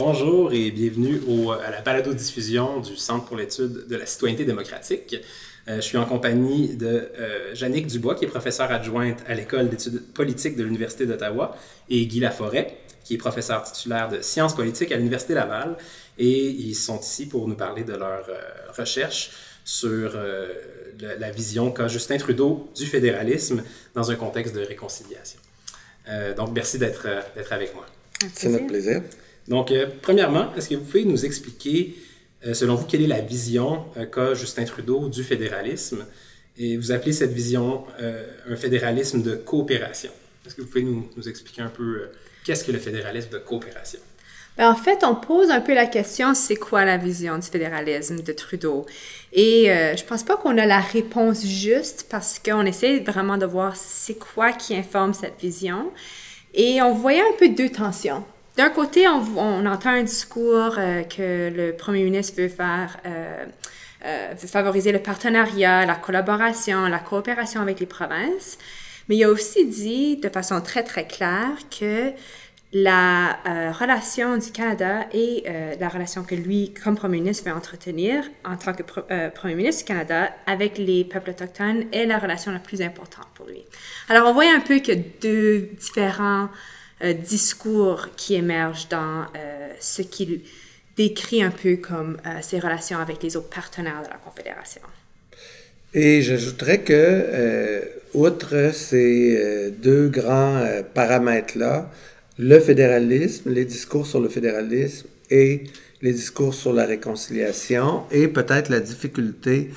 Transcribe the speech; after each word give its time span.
Bonjour 0.00 0.52
et 0.52 0.72
bienvenue 0.72 1.20
au, 1.28 1.52
à 1.52 1.70
la 1.70 1.80
balado-diffusion 1.80 2.80
du 2.80 2.96
Centre 2.96 3.26
pour 3.26 3.36
l'étude 3.36 3.86
de 3.86 3.94
la 3.96 4.06
citoyenneté 4.06 4.44
démocratique. 4.44 5.16
Euh, 5.68 5.76
je 5.76 5.82
suis 5.82 5.96
en 5.96 6.04
compagnie 6.04 6.74
de 6.76 6.86
euh, 6.86 7.54
Jannick 7.54 7.86
Dubois, 7.86 8.16
qui 8.16 8.24
est 8.24 8.28
professeure 8.28 8.72
adjointe 8.72 9.22
à 9.28 9.34
l'École 9.34 9.68
d'études 9.68 10.02
politiques 10.12 10.56
de 10.56 10.64
l'Université 10.64 11.06
d'Ottawa, 11.06 11.56
et 11.88 12.06
Guy 12.06 12.18
Laforêt, 12.18 12.76
qui 13.04 13.14
est 13.14 13.18
professeur 13.18 13.62
titulaire 13.62 14.08
de 14.08 14.20
sciences 14.20 14.56
politiques 14.56 14.90
à 14.90 14.96
l'Université 14.96 15.34
Laval. 15.34 15.76
Et 16.18 16.48
ils 16.48 16.74
sont 16.74 16.98
ici 16.98 17.26
pour 17.26 17.46
nous 17.46 17.54
parler 17.54 17.84
de 17.84 17.92
leur 17.92 18.28
euh, 18.28 18.40
recherche 18.76 19.30
sur 19.64 20.12
euh, 20.16 20.48
la, 21.00 21.14
la 21.16 21.30
vision 21.30 21.70
qu'a 21.70 21.86
Justin 21.86 22.18
Trudeau 22.18 22.68
du 22.74 22.86
fédéralisme 22.86 23.62
dans 23.94 24.10
un 24.10 24.16
contexte 24.16 24.56
de 24.56 24.60
réconciliation. 24.60 25.38
Euh, 26.08 26.34
donc, 26.34 26.50
merci 26.52 26.78
d'être 26.78 27.06
avec 27.50 27.74
moi. 27.76 27.86
C'est 28.34 28.48
notre 28.48 28.66
plaisir. 28.66 29.02
Donc, 29.48 29.70
euh, 29.70 29.86
premièrement, 30.02 30.54
est-ce 30.56 30.68
que 30.68 30.74
vous 30.74 30.84
pouvez 30.84 31.04
nous 31.04 31.24
expliquer, 31.24 31.94
euh, 32.46 32.54
selon 32.54 32.74
vous, 32.74 32.86
quelle 32.86 33.02
est 33.02 33.06
la 33.06 33.20
vision 33.20 33.84
euh, 33.96 34.06
qu'a 34.06 34.34
Justin 34.34 34.64
Trudeau 34.64 35.08
du 35.08 35.22
fédéralisme? 35.22 36.04
Et 36.56 36.76
vous 36.76 36.92
appelez 36.92 37.12
cette 37.12 37.32
vision 37.32 37.84
un 38.48 38.54
fédéralisme 38.54 39.22
de 39.22 39.34
coopération. 39.34 40.12
Est-ce 40.46 40.54
que 40.54 40.62
vous 40.62 40.68
pouvez 40.68 40.84
nous, 40.84 41.28
expliquer 41.28 41.62
un 41.62 41.68
peu 41.68 42.08
qu'est-ce 42.44 42.64
que 42.64 42.70
le 42.70 42.78
fédéralisme 42.78 43.30
de 43.30 43.38
coopération? 43.38 43.98
Ben, 44.56 44.70
en 44.70 44.76
fait, 44.76 45.02
on 45.02 45.16
pose 45.16 45.50
un 45.50 45.60
peu 45.60 45.74
la 45.74 45.86
question, 45.86 46.32
c'est 46.32 46.54
quoi 46.54 46.84
la 46.84 46.96
vision 46.96 47.38
du 47.38 47.46
fédéralisme 47.46 48.20
de 48.20 48.32
Trudeau? 48.32 48.86
Et 49.32 49.68
euh, 49.70 49.96
je 49.96 50.04
pense 50.04 50.22
pas 50.22 50.36
qu'on 50.36 50.56
a 50.58 50.64
la 50.64 50.78
réponse 50.78 51.44
juste 51.44 52.06
parce 52.08 52.38
qu'on 52.38 52.64
essaie 52.64 53.00
vraiment 53.00 53.36
de 53.36 53.46
voir 53.46 53.74
c'est 53.74 54.16
quoi 54.16 54.52
qui 54.52 54.76
informe 54.76 55.12
cette 55.12 55.40
vision. 55.40 55.90
Et 56.54 56.80
on 56.82 56.94
voyait 56.94 57.20
un 57.20 57.36
peu 57.36 57.48
deux 57.48 57.68
tensions. 57.68 58.24
D'un 58.56 58.70
côté, 58.70 59.08
on, 59.08 59.66
entend 59.66 59.90
un 59.90 60.04
discours 60.04 60.76
euh, 60.78 61.02
que 61.02 61.50
le 61.54 61.72
premier 61.76 62.04
ministre 62.04 62.40
veut 62.40 62.48
faire, 62.48 62.98
euh, 63.04 63.44
euh, 64.04 64.34
veut 64.40 64.48
favoriser 64.48 64.92
le 64.92 65.00
partenariat, 65.00 65.84
la 65.84 65.96
collaboration, 65.96 66.86
la 66.86 67.00
coopération 67.00 67.60
avec 67.60 67.80
les 67.80 67.86
provinces. 67.86 68.58
Mais 69.08 69.16
il 69.16 69.24
a 69.24 69.30
aussi 69.30 69.66
dit 69.66 70.16
de 70.18 70.28
façon 70.28 70.60
très, 70.60 70.84
très 70.84 71.06
claire 71.06 71.56
que 71.68 72.12
la 72.74 73.38
euh, 73.46 73.70
relation 73.70 74.36
du 74.36 74.50
Canada 74.50 75.06
et 75.12 75.44
euh, 75.46 75.74
la 75.78 75.88
relation 75.88 76.24
que 76.24 76.34
lui, 76.34 76.74
comme 76.74 76.96
Premier 76.96 77.20
ministre, 77.20 77.48
veut 77.48 77.54
entretenir 77.54 78.24
en 78.44 78.56
tant 78.56 78.72
que 78.72 78.82
Premier 79.30 79.54
ministre 79.54 79.84
du 79.84 79.88
Canada 79.88 80.30
avec 80.46 80.76
les 80.76 81.04
peuples 81.04 81.30
autochtones 81.30 81.84
est 81.92 82.04
la 82.04 82.18
relation 82.18 82.50
la 82.50 82.58
plus 82.58 82.82
importante 82.82 83.28
pour 83.34 83.46
lui. 83.46 83.64
Alors, 84.08 84.28
on 84.28 84.32
voit 84.32 84.52
un 84.52 84.60
peu 84.60 84.80
que 84.80 84.92
deux 85.20 85.70
différents 85.78 86.48
discours 87.12 88.08
qui 88.16 88.34
émergent 88.34 88.88
dans 88.88 89.22
euh, 89.36 89.68
ce 89.80 90.02
qu'il 90.02 90.40
décrit 90.96 91.42
un 91.42 91.50
peu 91.50 91.76
comme 91.76 92.16
euh, 92.26 92.38
ses 92.40 92.58
relations 92.58 92.98
avec 92.98 93.22
les 93.22 93.36
autres 93.36 93.50
partenaires 93.50 94.02
de 94.02 94.08
la 94.08 94.16
Confédération. 94.16 94.80
Et 95.92 96.22
j'ajouterais 96.22 96.80
que, 96.80 96.92
euh, 96.92 97.80
outre 98.14 98.70
ces 98.72 99.72
deux 99.82 100.08
grands 100.08 100.64
paramètres-là, 100.94 101.90
le 102.38 102.58
fédéralisme, 102.58 103.50
les 103.50 103.64
discours 103.64 104.06
sur 104.06 104.20
le 104.20 104.28
fédéralisme 104.28 105.06
et 105.30 105.64
les 106.02 106.12
discours 106.12 106.54
sur 106.54 106.72
la 106.72 106.84
réconciliation 106.84 108.04
et 108.10 108.28
peut-être 108.28 108.70
la 108.70 108.80
difficulté 108.80 109.70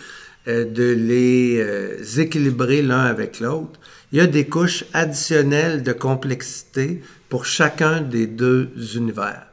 de 0.48 0.94
les 0.94 2.20
équilibrer 2.20 2.82
l'un 2.82 3.06
avec 3.06 3.40
l'autre, 3.40 3.80
il 4.12 4.20
y 4.20 4.22
a 4.22 4.28
des 4.28 4.46
couches 4.46 4.86
additionnelles 4.94 5.84
de 5.84 5.92
complexité 5.92 7.02
pour 7.30 7.46
chacun 7.46 8.02
des 8.02 8.28
deux 8.28 8.70
univers. 8.96 9.48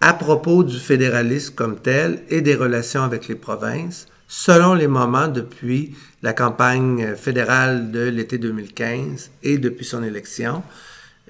à 0.00 0.14
propos 0.14 0.64
du 0.64 0.78
fédéralisme 0.78 1.54
comme 1.54 1.78
tel 1.78 2.22
et 2.30 2.40
des 2.40 2.54
relations 2.54 3.02
avec 3.02 3.28
les 3.28 3.34
provinces, 3.34 4.06
selon 4.28 4.74
les 4.74 4.86
moments 4.86 5.28
depuis 5.28 5.94
la 6.22 6.32
campagne 6.32 7.14
fédérale 7.16 7.90
de 7.90 8.08
l'été 8.08 8.38
2015 8.38 9.30
et 9.42 9.58
depuis 9.58 9.84
son 9.84 10.02
élection, 10.02 10.62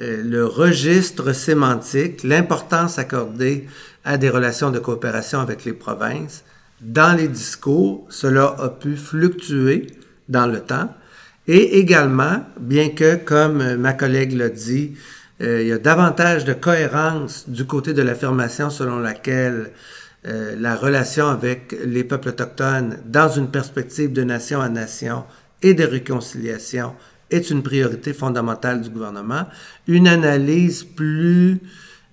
euh, 0.00 0.22
le 0.22 0.46
registre 0.46 1.32
sémantique, 1.32 2.22
l'importance 2.22 2.98
accordée 2.98 3.66
à 4.04 4.16
des 4.18 4.30
relations 4.30 4.70
de 4.70 4.78
coopération 4.78 5.40
avec 5.40 5.64
les 5.64 5.72
provinces, 5.72 6.44
dans 6.80 7.16
les 7.16 7.28
discours, 7.28 8.06
cela 8.08 8.54
a 8.58 8.68
pu 8.68 8.96
fluctuer 8.96 9.88
dans 10.28 10.46
le 10.46 10.60
temps. 10.60 10.94
Et 11.46 11.78
également, 11.78 12.46
bien 12.58 12.90
que, 12.90 13.16
comme 13.16 13.76
ma 13.76 13.92
collègue 13.92 14.32
l'a 14.32 14.48
dit, 14.48 14.92
il 15.40 15.66
y 15.66 15.72
a 15.72 15.78
davantage 15.78 16.44
de 16.44 16.52
cohérence 16.52 17.48
du 17.48 17.64
côté 17.64 17.94
de 17.94 18.02
l'affirmation 18.02 18.68
selon 18.68 18.98
laquelle 18.98 19.70
euh, 20.26 20.54
la 20.58 20.76
relation 20.76 21.28
avec 21.28 21.74
les 21.82 22.04
peuples 22.04 22.28
autochtones 22.28 22.98
dans 23.06 23.30
une 23.30 23.50
perspective 23.50 24.12
de 24.12 24.22
nation 24.22 24.60
à 24.60 24.68
nation 24.68 25.24
et 25.62 25.72
de 25.72 25.84
réconciliation 25.84 26.92
est 27.30 27.50
une 27.50 27.62
priorité 27.62 28.12
fondamentale 28.12 28.82
du 28.82 28.90
gouvernement. 28.90 29.46
Une 29.86 30.06
analyse 30.06 30.84
plus 30.84 31.60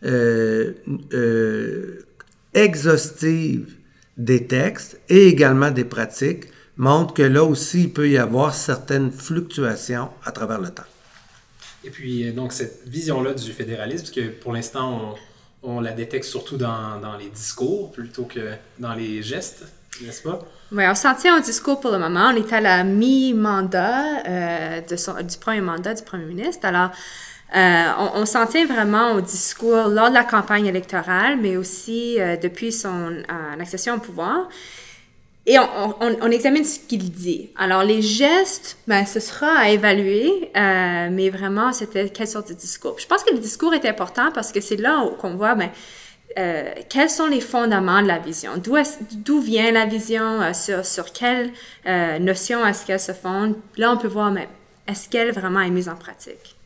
euh, 0.06 0.74
euh, 1.14 2.06
exhaustive 2.54 3.76
des 4.18 4.48
textes 4.48 5.02
et 5.10 5.28
également 5.28 5.72
des 5.72 5.84
pratiques 5.84 6.46
montre 6.78 7.14
que 7.14 7.24
là 7.24 7.44
aussi, 7.44 7.84
il 7.84 7.94
peut 7.94 8.08
y 8.08 8.18
avoir 8.18 8.54
certaines 8.54 9.12
fluctuations 9.12 10.10
à 10.24 10.32
travers 10.32 10.62
le 10.62 10.70
temps. 10.70 10.84
Et 11.88 11.90
puis, 11.90 12.28
euh, 12.28 12.34
donc, 12.34 12.52
cette 12.52 12.86
vision-là 12.86 13.34
du 13.34 13.54
fédéralisme, 13.54 14.04
parce 14.04 14.12
que 14.12 14.28
pour 14.28 14.52
l'instant, 14.52 15.16
on, 15.64 15.80
la 15.80 15.94
détecte 15.94 16.26
surtout 16.26 16.58
dans, 16.58 17.18
les 17.18 17.30
discours 17.30 17.92
plutôt 17.92 18.26
que 18.26 18.56
dans 18.78 18.94
les 18.94 19.24
gestes, 19.24 19.64
n'est-ce 20.02 20.22
pas? 20.22 20.40
Oui, 20.74 20.84
on 20.86 20.96
s'en 20.96 21.16
tient 21.16 21.38
au 21.38 21.42
discours 21.42 21.80
pour 21.80 21.92
le 21.92 21.98
moment. 21.98 22.32
On 22.34 22.36
est 22.36 22.52
à 22.52 22.60
la 22.60 22.84
mi-mandat 22.84 24.28
euh, 24.28 24.82
du 24.82 25.38
premier 25.38 25.62
mandat 25.62 25.94
du 25.94 26.04
premier 26.04 26.26
ministre. 26.26 26.66
Alors, 26.66 26.90
euh, 27.56 28.10
on, 28.16 28.26
s'en 28.26 28.46
tient 28.48 28.66
vraiment 28.66 29.14
au 29.14 29.22
discours 29.22 29.88
lors 29.88 30.10
de 30.10 30.14
la 30.14 30.26
campagne 30.26 30.66
électorale, 30.66 31.38
mais 31.42 31.56
aussi 31.56 32.18
depuis 32.42 32.74
son 32.74 33.24
accession 33.60 33.96
au 33.96 34.00
pouvoir. 34.00 34.50
Et 35.50 35.58
on, 35.58 36.30
examine 36.30 36.66
ce 36.66 36.78
qu'il 36.78 37.10
dit. 37.10 37.50
Alors, 37.58 37.82
les 37.82 38.02
gestes, 38.02 38.78
ben, 38.86 39.06
ce 39.06 39.22
sera 39.22 39.48
à 39.48 39.70
évaluer, 39.70 40.52
euh, 40.58 41.08
mais 41.10 41.30
vraiment, 41.30 41.72
c'était 41.72 42.10
quelle 42.10 42.28
sorte 42.28 42.50
de 42.50 42.54
discours. 42.54 42.98
Je 43.00 43.08
pense 43.08 43.24
que 43.24 43.34
le 43.34 43.40
discours 43.40 43.74
est 43.74 43.86
important 43.86 44.30
parce 44.34 44.52
que 44.52 44.60
c'est 44.60 44.76
là 44.76 45.10
qu'on 45.20 45.36
voit, 45.36 45.56
ben, 45.56 45.70
euh, 46.38 46.74
quels 46.90 47.10
sont 47.10 47.28
les 47.28 47.40
fondements 47.40 48.02
de 48.02 48.08
la 48.08 48.20
vision? 48.20 48.52
D'où 48.58 49.40
vient 49.40 49.72
la 49.72 49.86
vision? 49.86 50.42
Euh, 50.42 50.52
sur, 50.52 50.86
sur 50.86 51.14
quelle 51.14 51.54
notion 52.20 52.66
est-ce 52.66 52.86
qu'elle 52.86 53.00
se 53.00 53.14
fonde? 53.14 53.56
Là, 53.78 53.94
on 53.94 53.98
peut 53.98 54.10
voir, 54.10 54.32
mais 54.32 54.50
est-ce 54.86 55.08
qu'elle 55.08 55.32
vraiment 55.32 55.62
est 55.62 55.70
mise 55.70 55.88
en 55.88 55.96
pratique? 55.96 56.58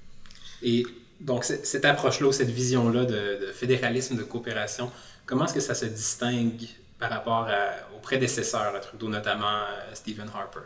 Et 0.63 0.87
donc, 1.19 1.43
cette 1.43 1.85
approche-là, 1.85 2.31
cette 2.31 2.49
vision-là 2.49 3.05
de, 3.05 3.51
fédéralisme, 3.53 4.17
de 4.17 4.23
coopération, 4.23 4.89
comment 5.27 5.45
est-ce 5.45 5.53
que 5.53 5.59
ça 5.59 5.75
se 5.75 5.85
distingue 5.85 6.67
par 7.01 7.09
rapport 7.09 7.47
à, 7.49 7.95
aux 7.95 7.99
prédécesseurs 7.99 8.73
à 8.75 8.79
Trudeau, 8.79 9.09
notamment 9.09 9.47
euh, 9.47 9.93
Stephen 9.93 10.27
Harper? 10.33 10.59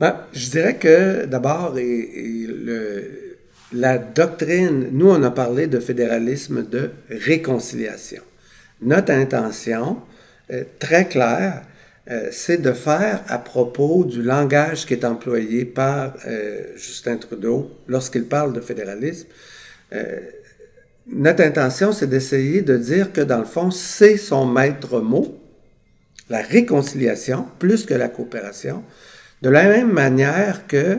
Ben, 0.00 0.26
je 0.32 0.50
dirais 0.50 0.76
que 0.76 1.24
d'abord, 1.24 1.74
la 3.72 3.98
doctrine, 3.98 4.88
nous 4.90 5.08
on 5.08 5.22
a 5.22 5.30
parlé 5.30 5.68
de 5.68 5.78
fédéralisme 5.78 6.68
de 6.68 6.90
réconciliation. 7.08 8.22
Notre 8.82 9.12
intention, 9.12 10.02
euh, 10.50 10.64
très 10.78 11.06
claire, 11.06 11.62
euh, 12.10 12.28
c'est 12.32 12.58
de 12.58 12.72
faire 12.72 13.22
à 13.28 13.38
propos 13.38 14.04
du 14.04 14.22
langage 14.22 14.86
qui 14.86 14.94
est 14.94 15.04
employé 15.04 15.64
par 15.64 16.14
Justin 16.74 17.16
Trudeau 17.16 17.70
lorsqu'il 17.86 18.24
parle 18.24 18.52
de 18.52 18.60
fédéralisme. 18.60 19.28
Notre 21.08 21.42
intention, 21.44 21.92
c'est 21.92 22.08
d'essayer 22.08 22.62
de 22.62 22.76
dire 22.76 23.12
que 23.12 23.20
dans 23.20 23.38
le 23.38 23.44
fond, 23.44 23.70
c'est 23.70 24.16
son 24.16 24.46
maître 24.46 25.00
mot, 25.00 25.40
la 26.28 26.42
réconciliation, 26.42 27.46
plus 27.58 27.86
que 27.86 27.94
la 27.94 28.08
coopération, 28.08 28.82
de 29.42 29.48
la 29.48 29.64
même 29.64 29.92
manière 29.92 30.66
que 30.66 30.98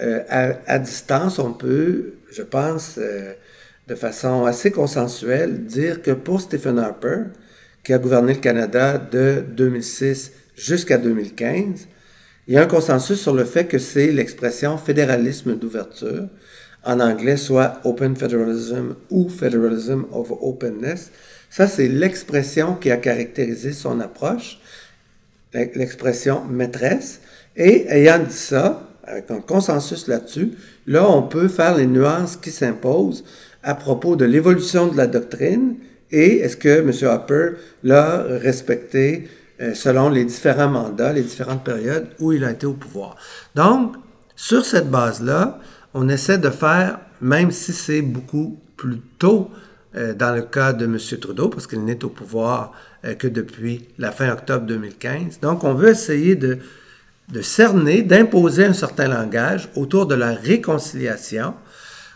euh, 0.00 0.22
à, 0.28 0.52
à, 0.66 0.78
distance, 0.78 1.38
on 1.38 1.52
peut, 1.52 2.14
je 2.32 2.42
pense, 2.42 2.96
euh, 2.98 3.34
de 3.86 3.94
façon 3.94 4.46
assez 4.46 4.70
consensuelle, 4.70 5.64
dire 5.64 6.00
que 6.00 6.10
pour 6.12 6.40
Stephen 6.40 6.78
Harper, 6.78 7.24
qui 7.84 7.92
a 7.92 7.98
gouverné 7.98 8.34
le 8.34 8.40
Canada 8.40 8.96
de 8.98 9.44
2006 9.46 10.32
jusqu'à 10.56 10.96
2015, 10.96 11.86
il 12.46 12.54
y 12.54 12.56
a 12.56 12.62
un 12.62 12.66
consensus 12.66 13.20
sur 13.20 13.34
le 13.34 13.44
fait 13.44 13.66
que 13.66 13.78
c'est 13.78 14.10
l'expression 14.10 14.78
fédéralisme 14.78 15.56
d'ouverture, 15.56 16.28
en 16.84 17.00
anglais 17.00 17.36
soit 17.36 17.80
Open 17.84 18.16
Federalism 18.16 18.94
ou 19.10 19.28
Federalism 19.28 20.04
of 20.12 20.32
Openness. 20.40 21.10
Ça, 21.50 21.66
c'est 21.66 21.88
l'expression 21.88 22.74
qui 22.74 22.90
a 22.90 22.96
caractérisé 22.96 23.72
son 23.72 24.00
approche, 24.00 24.58
l'expression 25.52 26.44
maîtresse. 26.44 27.20
Et 27.56 27.86
ayant 27.88 28.18
dit 28.18 28.32
ça, 28.32 28.88
avec 29.04 29.30
un 29.30 29.40
consensus 29.40 30.08
là-dessus, 30.08 30.52
là, 30.86 31.08
on 31.08 31.22
peut 31.22 31.48
faire 31.48 31.76
les 31.76 31.86
nuances 31.86 32.36
qui 32.36 32.50
s'imposent 32.50 33.24
à 33.62 33.74
propos 33.74 34.16
de 34.16 34.24
l'évolution 34.24 34.88
de 34.88 34.96
la 34.96 35.06
doctrine 35.06 35.76
Et 36.10 36.38
est-ce 36.38 36.56
que 36.56 36.80
M. 36.80 36.92
Hopper 37.10 37.56
l'a 37.82 38.22
respecté 38.22 39.28
euh, 39.60 39.74
selon 39.74 40.10
les 40.10 40.24
différents 40.24 40.68
mandats, 40.68 41.12
les 41.12 41.22
différentes 41.22 41.64
périodes 41.64 42.08
où 42.20 42.32
il 42.32 42.44
a 42.44 42.50
été 42.50 42.66
au 42.66 42.74
pouvoir? 42.74 43.16
Donc, 43.54 43.94
sur 44.36 44.64
cette 44.64 44.90
base-là, 44.90 45.58
on 45.94 46.08
essaie 46.08 46.38
de 46.38 46.50
faire, 46.50 46.98
même 47.20 47.50
si 47.50 47.72
c'est 47.72 48.02
beaucoup 48.02 48.60
plus 48.76 49.00
tôt 49.18 49.50
euh, 49.96 50.12
dans 50.12 50.34
le 50.34 50.42
cas 50.42 50.72
de 50.72 50.84
M. 50.84 50.98
Trudeau, 51.20 51.48
parce 51.48 51.66
qu'il 51.66 51.84
n'est 51.84 52.04
au 52.04 52.08
pouvoir 52.08 52.72
euh, 53.04 53.14
que 53.14 53.28
depuis 53.28 53.88
la 53.98 54.10
fin 54.10 54.30
octobre 54.30 54.66
2015. 54.66 55.40
Donc, 55.40 55.62
on 55.62 55.74
veut 55.74 55.90
essayer 55.90 56.34
de, 56.34 56.58
de 57.32 57.40
cerner, 57.40 58.02
d'imposer 58.02 58.64
un 58.64 58.72
certain 58.72 59.08
langage 59.08 59.70
autour 59.76 60.06
de 60.06 60.16
la 60.16 60.32
réconciliation 60.32 61.54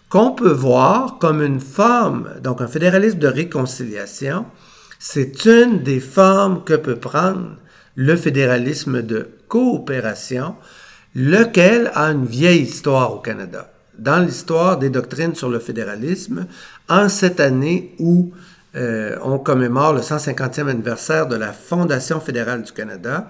qu'on 0.08 0.32
peut 0.32 0.52
voir 0.52 1.18
comme 1.18 1.42
une 1.42 1.60
forme, 1.60 2.28
donc 2.42 2.60
un 2.60 2.66
fédéralisme 2.66 3.18
de 3.18 3.28
réconciliation, 3.28 4.46
c'est 4.98 5.44
une 5.44 5.82
des 5.82 6.00
formes 6.00 6.64
que 6.64 6.74
peut 6.74 6.96
prendre 6.96 7.56
le 7.94 8.16
fédéralisme 8.16 9.02
de 9.02 9.28
coopération, 9.48 10.54
lequel 11.18 11.90
a 11.96 12.12
une 12.12 12.26
vieille 12.26 12.62
histoire 12.62 13.12
au 13.12 13.18
Canada. 13.18 13.68
Dans 13.98 14.20
l'histoire 14.20 14.78
des 14.78 14.88
doctrines 14.88 15.34
sur 15.34 15.48
le 15.48 15.58
fédéralisme, 15.58 16.46
en 16.88 17.08
cette 17.08 17.40
année 17.40 17.96
où 17.98 18.30
euh, 18.76 19.16
on 19.24 19.40
commémore 19.40 19.94
le 19.94 20.00
150e 20.00 20.68
anniversaire 20.68 21.26
de 21.26 21.34
la 21.34 21.52
Fondation 21.52 22.20
fédérale 22.20 22.62
du 22.62 22.70
Canada, 22.70 23.28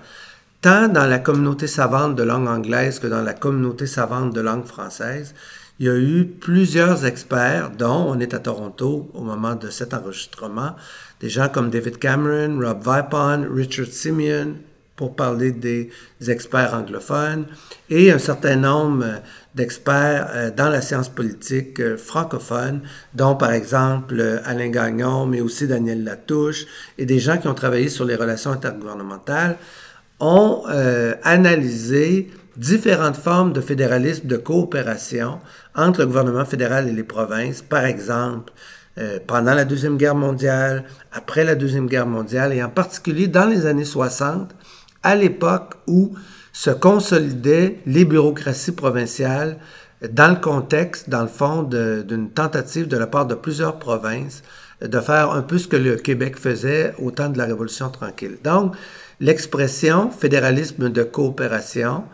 tant 0.61 0.89
dans 0.89 1.07
la 1.07 1.19
communauté 1.19 1.67
savante 1.67 2.15
de 2.15 2.23
langue 2.23 2.49
anglaise 2.49 2.99
que 2.99 3.07
dans 3.07 3.23
la 3.23 3.33
communauté 3.33 3.87
savante 3.87 4.35
de 4.35 4.43
langue 4.43 4.67
française, 4.67 5.35
il 5.81 5.87
y 5.87 5.89
a 5.89 5.97
eu 5.97 6.27
plusieurs 6.27 7.07
experts, 7.07 7.71
dont 7.71 8.05
on 8.09 8.21
est 8.21 8.35
à 8.35 8.39
Toronto 8.39 9.11
au 9.15 9.23
moment 9.23 9.55
de 9.55 9.71
cet 9.71 9.95
enregistrement, 9.95 10.77
des 11.21 11.31
gens 11.31 11.49
comme 11.49 11.71
David 11.71 11.99
Cameron, 11.99 12.61
Rob 12.61 12.81
Vipon, 12.85 13.47
Richard 13.51 13.87
Simeon, 13.87 14.57
pour 14.99 15.15
parler 15.15 15.53
des 15.53 15.91
experts 16.27 16.75
anglophones, 16.75 17.47
et 17.89 18.11
un 18.11 18.19
certain 18.19 18.57
nombre 18.57 19.07
d'experts 19.55 20.29
euh, 20.35 20.51
dans 20.51 20.69
la 20.69 20.83
science 20.83 21.09
politique 21.09 21.79
euh, 21.81 21.97
francophone, 21.97 22.81
dont 23.15 23.37
par 23.37 23.53
exemple 23.53 24.17
euh, 24.19 24.41
Alain 24.45 24.69
Gagnon, 24.69 25.27
mais 25.27 25.41
aussi 25.41 25.67
Daniel 25.69 26.03
Latouche, 26.03 26.67
et 26.99 27.07
des 27.07 27.21
gens 27.21 27.39
qui 27.39 27.47
ont 27.47 27.55
travaillé 27.55 27.89
sur 27.89 28.05
les 28.05 28.17
relations 28.17 28.51
intergouvernementales, 28.51 29.57
ont 30.21 30.65
analysé 31.23 32.29
différentes 32.57 33.17
formes 33.17 33.53
de 33.53 33.61
fédéralisme 33.61 34.27
de 34.27 34.37
coopération 34.37 35.39
entre 35.77 36.01
le 36.01 36.07
gouvernement 36.07 36.45
fédéral 36.45 36.89
et 36.89 36.93
les 36.93 37.05
provinces, 37.05 37.63
par 37.63 37.85
exemple 37.85 38.53
pendant 39.29 39.55
la 39.55 39.65
Deuxième 39.65 39.97
Guerre 39.97 40.17
mondiale, 40.17 40.83
après 41.13 41.45
la 41.45 41.55
Deuxième 41.55 41.87
Guerre 41.87 42.09
mondiale, 42.09 42.53
et 42.53 42.61
en 42.65 42.69
particulier 42.69 43.29
dans 43.29 43.47
les 43.47 43.65
années 43.65 43.85
60, 43.85 44.53
à 45.03 45.15
l'époque 45.15 45.75
où 45.87 46.15
se 46.53 46.71
consolidaient 46.71 47.79
les 47.87 48.05
bureaucraties 48.05 48.73
provinciales 48.73 49.59
dans 50.11 50.29
le 50.29 50.37
contexte, 50.37 51.11
dans 51.11 51.23
le 51.23 51.29
fond, 51.29 51.63
d'une 51.63 52.31
tentative 52.31 52.89
de 52.89 52.97
la 52.97 53.07
part 53.07 53.27
de 53.27 53.35
plusieurs 53.35 53.79
provinces 53.79 54.43
de 54.81 55.01
faire 55.01 55.33
un 55.33 55.43
peu 55.43 55.59
ce 55.59 55.67
que 55.67 55.77
le 55.77 55.97
Québec 55.97 56.39
faisait 56.39 56.95
au 56.99 57.11
temps 57.11 57.29
de 57.29 57.39
la 57.39 57.47
Révolution 57.47 57.91
tranquille. 57.91 58.39
Donc, 58.45 58.75
l'expression 59.21 60.11
fédéralisme 60.11 60.91
de 60.91 61.03
coopération 61.03 62.05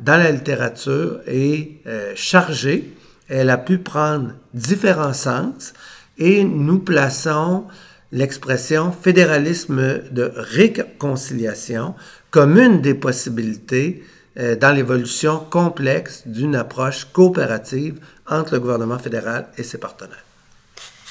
dans 0.00 0.16
la 0.16 0.30
littérature 0.30 1.20
est 1.26 1.80
euh, 1.86 2.12
chargée. 2.14 2.96
Elle 3.28 3.50
a 3.50 3.58
pu 3.58 3.78
prendre 3.78 4.32
différents 4.54 5.12
sens 5.12 5.74
et 6.18 6.44
nous 6.44 6.78
plaçons 6.78 7.64
l'expression 8.12 8.92
fédéralisme 8.92 10.00
de 10.10 10.32
réconciliation 10.34 11.94
comme 12.34 12.58
une 12.58 12.80
des 12.80 12.94
possibilités 12.94 14.02
euh, 14.40 14.56
dans 14.56 14.72
l'évolution 14.72 15.38
complexe 15.38 16.24
d'une 16.26 16.56
approche 16.56 17.04
coopérative 17.04 18.00
entre 18.28 18.54
le 18.54 18.58
gouvernement 18.58 18.98
fédéral 18.98 19.46
et 19.56 19.62
ses 19.62 19.78
partenaires. 19.78 20.24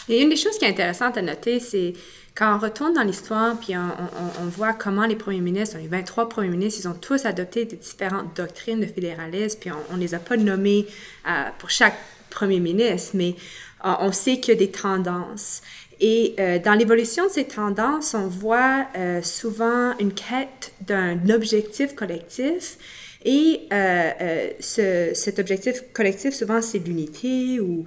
Et 0.09 0.21
une 0.21 0.27
des 0.27 0.35
choses 0.35 0.57
qui 0.57 0.65
est 0.65 0.69
intéressante 0.69 1.17
à 1.17 1.21
noter, 1.21 1.61
c'est 1.61 1.93
quand 2.35 2.53
on 2.53 2.59
retourne 2.59 2.93
dans 2.93 3.03
l'histoire, 3.03 3.55
puis 3.57 3.73
on, 3.77 4.45
voit 4.49 4.73
comment 4.73 5.05
les 5.05 5.15
premiers 5.15 5.39
ministres, 5.39 5.77
les 5.77 5.87
23 5.87 6.27
premiers 6.27 6.49
ministres, 6.49 6.81
ils 6.83 6.87
ont 6.89 6.93
tous 6.93 7.25
adopté 7.25 7.63
des 7.63 7.77
différentes 7.77 8.35
doctrines 8.35 8.81
de 8.81 8.85
fédéralisme, 8.85 9.59
puis 9.61 9.71
on 9.91 9.95
ne 9.95 10.01
les 10.01 10.13
a 10.15 10.19
pas 10.19 10.35
nommés 10.35 10.87
euh, 11.25 11.31
pour 11.57 11.69
chaque 11.69 11.97
premier 12.31 12.59
ministre, 12.59 13.11
mais 13.13 13.37
euh, 13.85 13.93
on 13.99 14.11
sait 14.11 14.41
qu'il 14.41 14.55
y 14.55 14.57
a 14.57 14.59
des 14.59 14.71
tendances. 14.71 15.61
Et 15.99 16.35
euh, 16.39 16.59
dans 16.59 16.73
l'évolution 16.73 17.25
de 17.27 17.31
ces 17.31 17.45
tendances, 17.45 18.13
on 18.13 18.27
voit 18.27 18.87
euh, 18.97 19.21
souvent 19.21 19.97
une 19.99 20.13
quête 20.13 20.73
d'un 20.81 21.29
objectif 21.29 21.95
collectif. 21.95 22.77
Et 23.25 23.61
euh, 23.71 24.49
ce, 24.59 25.11
cet 25.13 25.39
objectif 25.39 25.81
collectif, 25.93 26.33
souvent, 26.33 26.61
c'est 26.61 26.79
l'unité 26.79 27.59
ou 27.61 27.85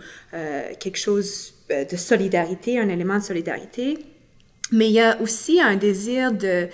quelque 0.81 0.97
chose 0.97 1.53
de 1.69 1.97
solidarité, 1.97 2.79
un 2.79 2.89
élément 2.89 3.19
de 3.19 3.23
solidarité. 3.23 3.99
Mais 4.73 4.87
il 4.87 4.93
y 4.93 5.01
a 5.01 5.21
aussi 5.21 5.61
un 5.61 5.77
désir 5.77 6.33
de 6.33 6.69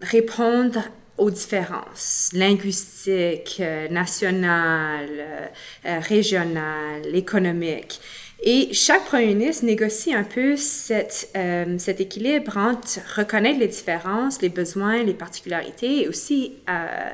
répondre 0.00 0.82
aux 1.18 1.30
différences 1.30 2.30
linguistiques, 2.32 3.62
nationales, 3.90 5.50
régionales, 5.84 7.14
économiques. 7.14 8.00
Et 8.44 8.74
chaque 8.74 9.04
premier 9.04 9.34
ministre 9.34 9.64
négocie 9.64 10.12
un 10.12 10.24
peu 10.24 10.56
euh, 10.56 11.78
cet 11.78 12.00
équilibre 12.00 12.56
entre 12.56 12.98
reconnaître 13.16 13.60
les 13.60 13.68
différences, 13.68 14.42
les 14.42 14.48
besoins, 14.48 15.04
les 15.04 15.14
particularités 15.14 16.02
et 16.02 16.08
aussi 16.08 16.54
euh, 16.68 17.10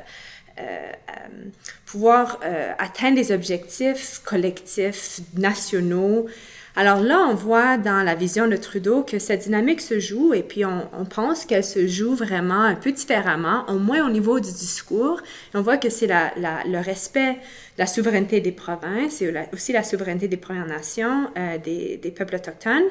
euh, 0.59 0.91
pouvoir 1.85 2.39
atteindre 2.79 3.15
des 3.15 3.31
objectifs 3.31 4.21
collectifs, 4.25 5.19
nationaux, 5.35 6.25
alors 6.79 7.01
là, 7.01 7.27
on 7.29 7.35
voit 7.35 7.77
dans 7.77 8.03
la 8.03 8.15
vision 8.15 8.47
de 8.47 8.55
Trudeau 8.55 9.03
que 9.03 9.19
cette 9.19 9.41
dynamique 9.41 9.81
se 9.81 9.99
joue 9.99 10.33
et 10.33 10.43
puis 10.43 10.63
on, 10.63 11.03
pense 11.03 11.43
qu'elle 11.43 11.65
se 11.65 11.87
joue 11.87 12.15
vraiment 12.15 12.61
un 12.61 12.75
peu 12.75 12.93
différemment, 12.93 13.65
au 13.67 13.79
moins 13.79 14.07
au 14.07 14.09
niveau 14.09 14.39
du 14.39 14.49
discours. 14.49 15.19
on 15.53 15.61
voit 15.61 15.75
que 15.75 15.89
c'est 15.89 16.07
le 16.07 16.79
respect 16.79 17.33
de 17.33 17.79
la 17.79 17.85
souveraineté 17.85 18.39
des 18.39 18.53
provinces 18.53 19.21
et 19.21 19.33
aussi 19.51 19.73
la 19.73 19.83
souveraineté 19.83 20.29
des 20.29 20.37
Premières 20.37 20.67
Nations, 20.67 21.29
euh, 21.37 21.57
des, 21.57 22.13
peuples 22.15 22.37
autochtones. 22.37 22.87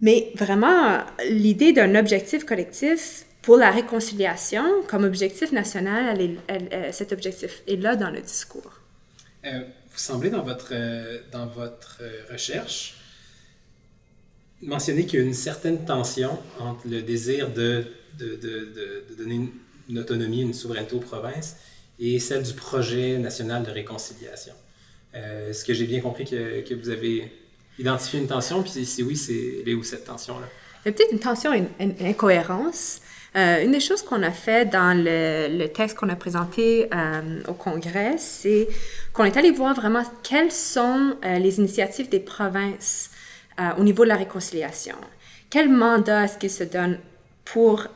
Mais 0.00 0.30
vraiment, 0.36 0.98
l'idée 1.28 1.72
d'un 1.72 1.96
objectif 1.96 2.44
collectif 2.44 3.24
pour 3.42 3.56
la 3.56 3.72
réconciliation 3.72 4.62
comme 4.86 5.02
objectif 5.02 5.50
national, 5.50 6.16
cet 6.92 7.10
objectif 7.10 7.64
est 7.66 7.74
là 7.74 7.96
dans 7.96 8.10
le 8.10 8.20
discours. 8.20 8.78
Euh, 9.46 9.64
vous 9.94 10.00
semblez 10.00 10.30
dans 10.30 10.42
votre, 10.42 10.72
euh, 10.72 11.20
dans 11.30 11.46
votre 11.46 11.98
euh, 12.02 12.22
recherche 12.32 12.96
mentionner 14.60 15.06
qu'il 15.06 15.20
y 15.20 15.22
a 15.22 15.24
une 15.24 15.34
certaine 15.34 15.84
tension 15.84 16.38
entre 16.58 16.88
le 16.88 17.02
désir 17.02 17.52
de, 17.52 17.84
de, 18.18 18.36
de, 18.36 19.14
donner 19.16 19.48
une, 19.88 19.98
autonomie, 19.98 20.42
une 20.42 20.54
souveraineté 20.54 20.94
aux 20.94 21.00
provinces 21.00 21.56
et 21.98 22.18
celle 22.18 22.42
du 22.42 22.54
projet 22.54 23.18
national 23.18 23.62
de 23.64 23.70
réconciliation. 23.70 24.54
Euh, 25.14 25.50
Est-ce 25.50 25.64
que 25.64 25.74
j'ai 25.74 25.86
bien 25.86 26.00
compris 26.00 26.24
que, 26.24 26.62
que, 26.62 26.74
vous 26.74 26.88
avez 26.88 27.32
identifié 27.78 28.20
une 28.20 28.26
tension? 28.26 28.62
Puis 28.62 28.84
si 28.84 29.02
oui, 29.02 29.16
c'est 29.16 29.62
est 29.66 29.74
où 29.74 29.84
cette 29.84 30.04
tension-là? 30.04 30.48
Il 30.84 30.88
y 30.88 30.90
a 30.90 30.92
peut-être 30.92 31.12
une 31.12 31.20
tension, 31.20 31.52
une 31.52 31.94
incohérence. 32.00 33.00
Euh, 33.36 33.64
une 33.64 33.72
des 33.72 33.80
choses 33.80 34.02
qu'on 34.02 34.22
a 34.22 34.30
fait 34.30 34.64
dans 34.70 34.96
le, 34.96 35.66
texte 35.66 35.96
qu'on 35.96 36.08
a 36.08 36.14
présenté 36.14 36.88
euh, 36.94 37.42
au 37.48 37.54
Congrès, 37.54 38.14
c'est 38.18 38.68
qu'on 39.12 39.24
est 39.24 39.36
allé 39.36 39.50
voir 39.50 39.74
vraiment 39.74 40.04
quelles 40.22 40.52
sont 40.52 41.16
euh, 41.24 41.38
les 41.38 41.58
initiatives 41.58 42.08
des 42.08 42.20
provinces 42.20 43.10
au 43.78 43.84
niveau 43.84 44.02
de 44.02 44.08
la 44.08 44.16
réconciliation. 44.16 44.96
Quel 45.48 45.68
mandat 45.68 46.24
est-ce 46.24 46.38
qu'ils 46.38 46.50
se 46.50 46.64
donnent 46.64 46.98
pour 47.44 47.86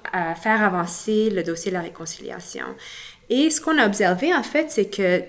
faire 0.41 0.63
avancer 0.63 1.31
le 1.31 1.43
dossier 1.43 1.73
de 1.73 1.77
la 1.77 1.83
réconciliation? 1.83 2.65
Et 3.29 3.51
ce 3.51 3.61
qu'on 3.61 3.77
a 3.77 3.85
observé, 3.85 4.33
en 4.33 4.45
fait, 4.45 4.71
c'est 4.71 4.89
que 4.89 5.21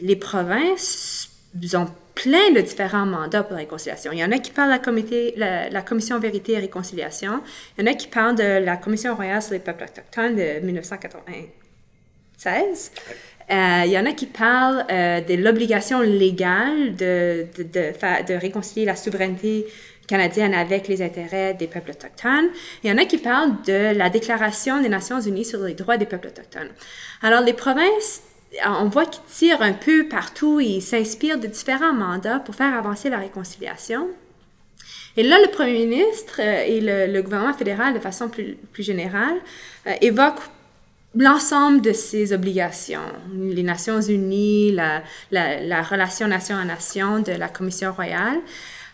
les 0.00 0.16
provinces 0.16 1.30
ont 1.74 1.86
plein 2.16 2.50
de 2.50 2.60
différents 2.60 3.06
mandats 3.06 3.44
pour 3.44 3.52
la 3.52 3.58
réconciliation. 3.58 4.10
Il 4.10 4.18
y 4.18 4.24
en 4.24 4.32
a 4.32 4.38
qui 4.38 4.50
parlent 4.50 4.72
de 4.72 5.34
la, 5.36 5.82
Commission 5.82 6.18
Vérité 6.18 6.52
et 6.52 6.58
Réconciliation. 6.58 7.42
Il 7.76 7.84
y 7.84 7.88
en 7.88 7.92
a 7.92 7.94
qui 7.94 8.08
parlent 8.08 8.34
de 8.34 8.64
la 8.64 8.78
Commission 8.78 9.14
royale 9.14 9.42
sur 9.42 9.52
les 9.52 9.60
peuples 9.60 9.84
autochtones 9.84 10.34
de 10.34 10.58
1996. 10.64 12.90
Euh, 13.48 13.82
il 13.84 13.92
y 13.92 13.98
en 13.98 14.06
a 14.06 14.12
qui 14.12 14.26
parlent 14.26 14.84
euh, 14.90 15.20
de 15.20 15.34
l'obligation 15.34 16.00
légale 16.00 16.96
de, 16.96 17.46
réconcilier 18.38 18.86
la 18.86 18.96
souveraineté 18.96 19.66
canadienne 20.08 20.54
avec 20.54 20.88
les 20.88 21.02
intérêts 21.02 21.54
des 21.54 21.66
peuples 21.66 21.90
autochtones. 21.90 22.48
Il 22.82 22.90
y 22.90 22.92
en 22.92 22.98
a 22.98 23.04
qui 23.04 23.18
parlent 23.18 23.62
de 23.66 23.94
la 23.94 24.08
Déclaration 24.08 24.80
des 24.80 24.88
Nations 24.88 25.20
Unies 25.20 25.44
sur 25.44 25.62
les 25.62 25.74
droits 25.74 25.98
des 25.98 26.06
peuples 26.06 26.28
autochtones. 26.28 26.70
Alors, 27.22 27.42
les 27.42 27.52
provinces 27.52 28.22
on 28.64 28.88
voit 28.88 29.06
qu'il 29.06 29.22
tire 29.24 29.62
un 29.62 29.72
peu 29.72 30.08
partout, 30.08 30.60
il 30.60 30.80
s'inspire 30.80 31.38
de 31.38 31.46
différents 31.46 31.92
mandats 31.92 32.38
pour 32.38 32.54
faire 32.54 32.74
avancer 32.74 33.10
la 33.10 33.18
réconciliation. 33.18 34.08
Et 35.16 35.22
là, 35.22 35.38
le 35.40 35.50
premier 35.50 35.86
ministre 35.86 36.40
euh, 36.40 36.64
et 36.66 36.80
le, 36.80 37.22
gouvernement 37.22 37.54
fédéral, 37.54 37.94
de 37.94 37.98
façon 37.98 38.28
plus, 38.28 38.56
générale, 38.78 39.36
euh, 39.86 39.92
évoquent 40.02 40.42
l'ensemble 41.14 41.80
de 41.80 41.92
ces 41.92 42.34
obligations, 42.34 43.00
les 43.34 43.62
Nations 43.62 44.02
Unies, 44.02 44.72
la, 44.72 45.02
la, 45.30 45.82
relation 45.82 46.28
nation 46.28 46.56
à 46.56 46.64
nation 46.64 47.20
de 47.20 47.32
la 47.32 47.48
Commission 47.48 47.92
royale. 47.92 48.38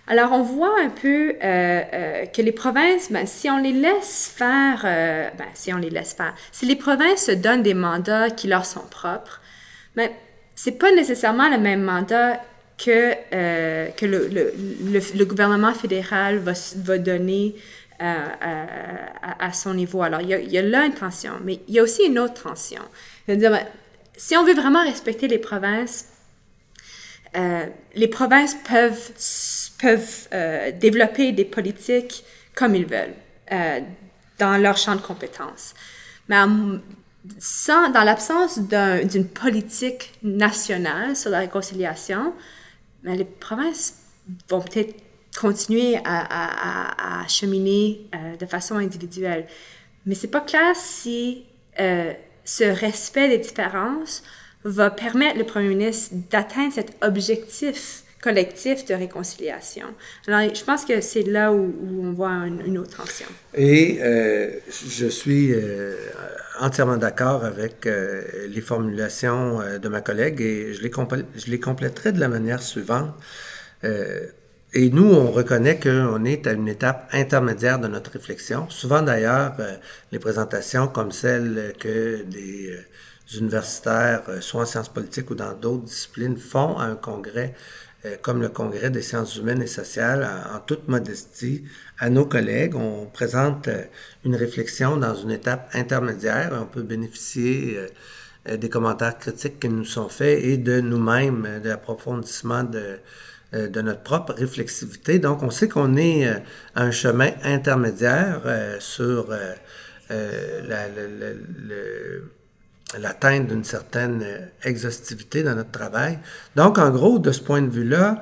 Alors, 0.06 0.30
on 0.30 0.42
voit 0.42 0.80
un 0.80 0.90
peu 0.90 1.34
euh, 1.42 2.26
que 2.26 2.42
les 2.42 2.52
provinces, 2.52 3.10
ben, 3.10 3.26
si 3.26 3.50
on 3.50 3.58
les 3.58 3.72
laisse 3.72 4.32
faire, 4.36 4.82
ben, 4.82 5.48
si 5.54 5.72
on 5.74 5.78
les 5.78 5.90
laisse 5.90 6.12
faire, 6.12 6.34
si 6.52 6.66
les 6.66 6.76
provinces 6.76 7.26
se 7.26 7.32
donnent 7.32 7.62
des 7.62 7.74
mandats 7.74 8.30
qui 8.30 8.46
leur 8.46 8.66
sont 8.66 8.86
propres, 8.88 9.41
ben, 9.96 10.10
c'est 10.54 10.78
pas 10.78 10.92
nécessairement 10.92 11.48
le 11.48 11.58
même 11.58 11.82
mandat 11.82 12.40
que, 12.78 13.14
euh, 13.32 13.88
que 13.90 14.06
le, 14.06 15.24
gouvernement 15.24 15.72
fédéral 15.72 16.38
va, 16.38 16.52
va 16.76 16.98
donner 16.98 17.54
euh, 18.00 18.14
à, 18.40 19.44
à, 19.44 19.52
son 19.52 19.74
niveau. 19.74 20.02
Alors, 20.02 20.20
il 20.20 20.28
y, 20.28 20.58
a, 20.58 20.62
là 20.62 20.86
une 20.86 20.94
tension, 20.94 21.32
mais 21.44 21.60
il 21.68 21.74
y 21.74 21.78
a 21.78 21.82
aussi 21.82 22.04
une 22.04 22.18
autre 22.18 22.42
tension. 22.42 22.82
C'est-à-dire, 23.26 23.58
si 24.16 24.36
on 24.36 24.44
veut 24.44 24.54
vraiment 24.54 24.82
respecter 24.82 25.28
les 25.28 25.38
provinces, 25.38 26.06
euh, 27.36 27.66
les 27.94 28.08
provinces 28.08 28.56
peuvent, 28.68 29.12
peuvent 29.80 30.28
euh, 30.34 30.70
développer 30.72 31.32
des 31.32 31.46
politiques 31.46 32.24
comme 32.54 32.74
ils 32.74 32.84
veulent 32.84 33.14
euh, 33.50 33.80
dans 34.38 34.58
leur 34.58 34.76
champ 34.76 34.94
de 34.96 35.00
compétences. 35.00 35.74
Mais 36.28 36.36
dans 37.24 38.04
l'absence 38.04 38.58
d'une 38.58 39.26
politique 39.26 40.12
nationale 40.22 41.16
sur 41.16 41.30
la 41.30 41.40
réconciliation, 41.40 42.32
mais 43.02 43.16
les 43.16 43.24
provinces 43.24 43.94
vont 44.48 44.60
peut-être 44.60 44.94
continuer 45.38 45.96
à, 46.04 47.22
à, 47.22 47.28
cheminer 47.28 48.06
euh, 48.14 48.36
de 48.36 48.46
façon 48.46 48.76
individuelle. 48.76 49.46
Mais 50.04 50.14
c'est 50.14 50.28
pas 50.28 50.40
clair 50.40 50.74
si 50.74 51.44
euh, 51.80 52.12
ce 52.44 52.64
respect 52.64 53.28
des 53.28 53.38
différences 53.38 54.22
va 54.64 54.90
permettre 54.90 55.38
le 55.38 55.44
premier 55.44 55.68
ministre 55.68 56.14
d'atteindre 56.30 56.74
cet 56.74 56.96
objectif 57.02 58.02
collectif 58.22 58.84
de 58.84 58.94
réconciliation. 58.94 59.86
Alors, 60.28 60.54
je 60.54 60.62
pense 60.62 60.84
que 60.84 61.00
c'est 61.00 61.24
là 61.24 61.52
où, 61.52 61.72
on 62.02 62.12
voit 62.12 62.46
une, 62.66 62.78
autre 62.78 62.98
tension. 62.98 63.26
Et 63.54 63.98
euh, 64.00 64.50
je 64.68 65.08
suis 65.08 65.52
entièrement 66.62 66.96
d'accord 66.96 67.44
avec 67.44 67.86
les 67.86 68.60
formulations 68.60 69.60
de 69.82 69.88
ma 69.88 70.00
collègue 70.00 70.40
et 70.40 70.72
je 70.74 70.82
les, 70.82 70.90
je 71.36 71.50
les 71.50 71.60
compléterai 71.60 72.12
de 72.12 72.20
la 72.20 72.28
manière 72.28 72.62
suivante. 72.62 73.14
Et 74.74 74.88
nous, 74.88 75.12
on 75.12 75.30
reconnaît 75.30 75.78
qu'on 75.78 76.24
est 76.24 76.46
à 76.46 76.52
une 76.52 76.68
étape 76.68 77.10
intermédiaire 77.12 77.78
de 77.78 77.88
notre 77.88 78.12
réflexion. 78.12 78.70
Souvent 78.70 79.02
d'ailleurs, 79.02 79.54
les 80.12 80.18
présentations 80.18 80.88
comme 80.88 81.12
celles 81.12 81.74
que 81.78 82.22
des 82.22 82.78
universitaires, 83.36 84.22
soit 84.40 84.62
en 84.62 84.66
sciences 84.66 84.88
politiques 84.88 85.30
ou 85.30 85.34
dans 85.34 85.52
d'autres 85.52 85.84
disciplines, 85.84 86.38
font 86.38 86.78
à 86.78 86.84
un 86.84 86.96
congrès 86.96 87.54
comme 88.22 88.42
le 88.42 88.48
congrès 88.48 88.90
des 88.90 89.02
sciences 89.02 89.36
humaines 89.36 89.62
et 89.62 89.66
sociales, 89.66 90.28
en, 90.52 90.58
toute 90.60 90.88
modestie, 90.88 91.64
à 91.98 92.10
nos 92.10 92.26
collègues. 92.26 92.74
On 92.74 93.06
présente 93.06 93.68
une 94.24 94.34
réflexion 94.34 94.96
dans 94.96 95.14
une 95.14 95.30
étape 95.30 95.70
intermédiaire. 95.74 96.50
On 96.60 96.66
peut 96.66 96.82
bénéficier 96.82 97.78
des 98.48 98.68
commentaires 98.68 99.18
critiques 99.18 99.60
qui 99.60 99.68
nous 99.68 99.84
sont 99.84 100.08
faits 100.08 100.42
et 100.42 100.56
de 100.56 100.80
nous-mêmes, 100.80 101.60
de 101.62 101.68
l'approfondissement 101.68 102.64
de, 102.64 102.98
de 103.52 103.80
notre 103.80 104.02
propre 104.02 104.32
réflexivité. 104.32 105.20
Donc, 105.20 105.44
on 105.44 105.50
sait 105.50 105.68
qu'on 105.68 105.96
est 105.96 106.26
à 106.26 106.42
un 106.74 106.90
chemin 106.90 107.30
intermédiaire 107.44 108.42
sur 108.80 109.32
la, 110.10 110.88
l'atteinte 112.98 113.48
d'une 113.48 113.64
certaine 113.64 114.22
euh, 114.22 114.38
exhaustivité 114.64 115.42
dans 115.42 115.54
notre 115.54 115.70
travail. 115.70 116.18
Donc, 116.56 116.78
en 116.78 116.90
gros, 116.90 117.18
de 117.18 117.32
ce 117.32 117.40
point 117.40 117.62
de 117.62 117.70
vue-là, 117.70 118.20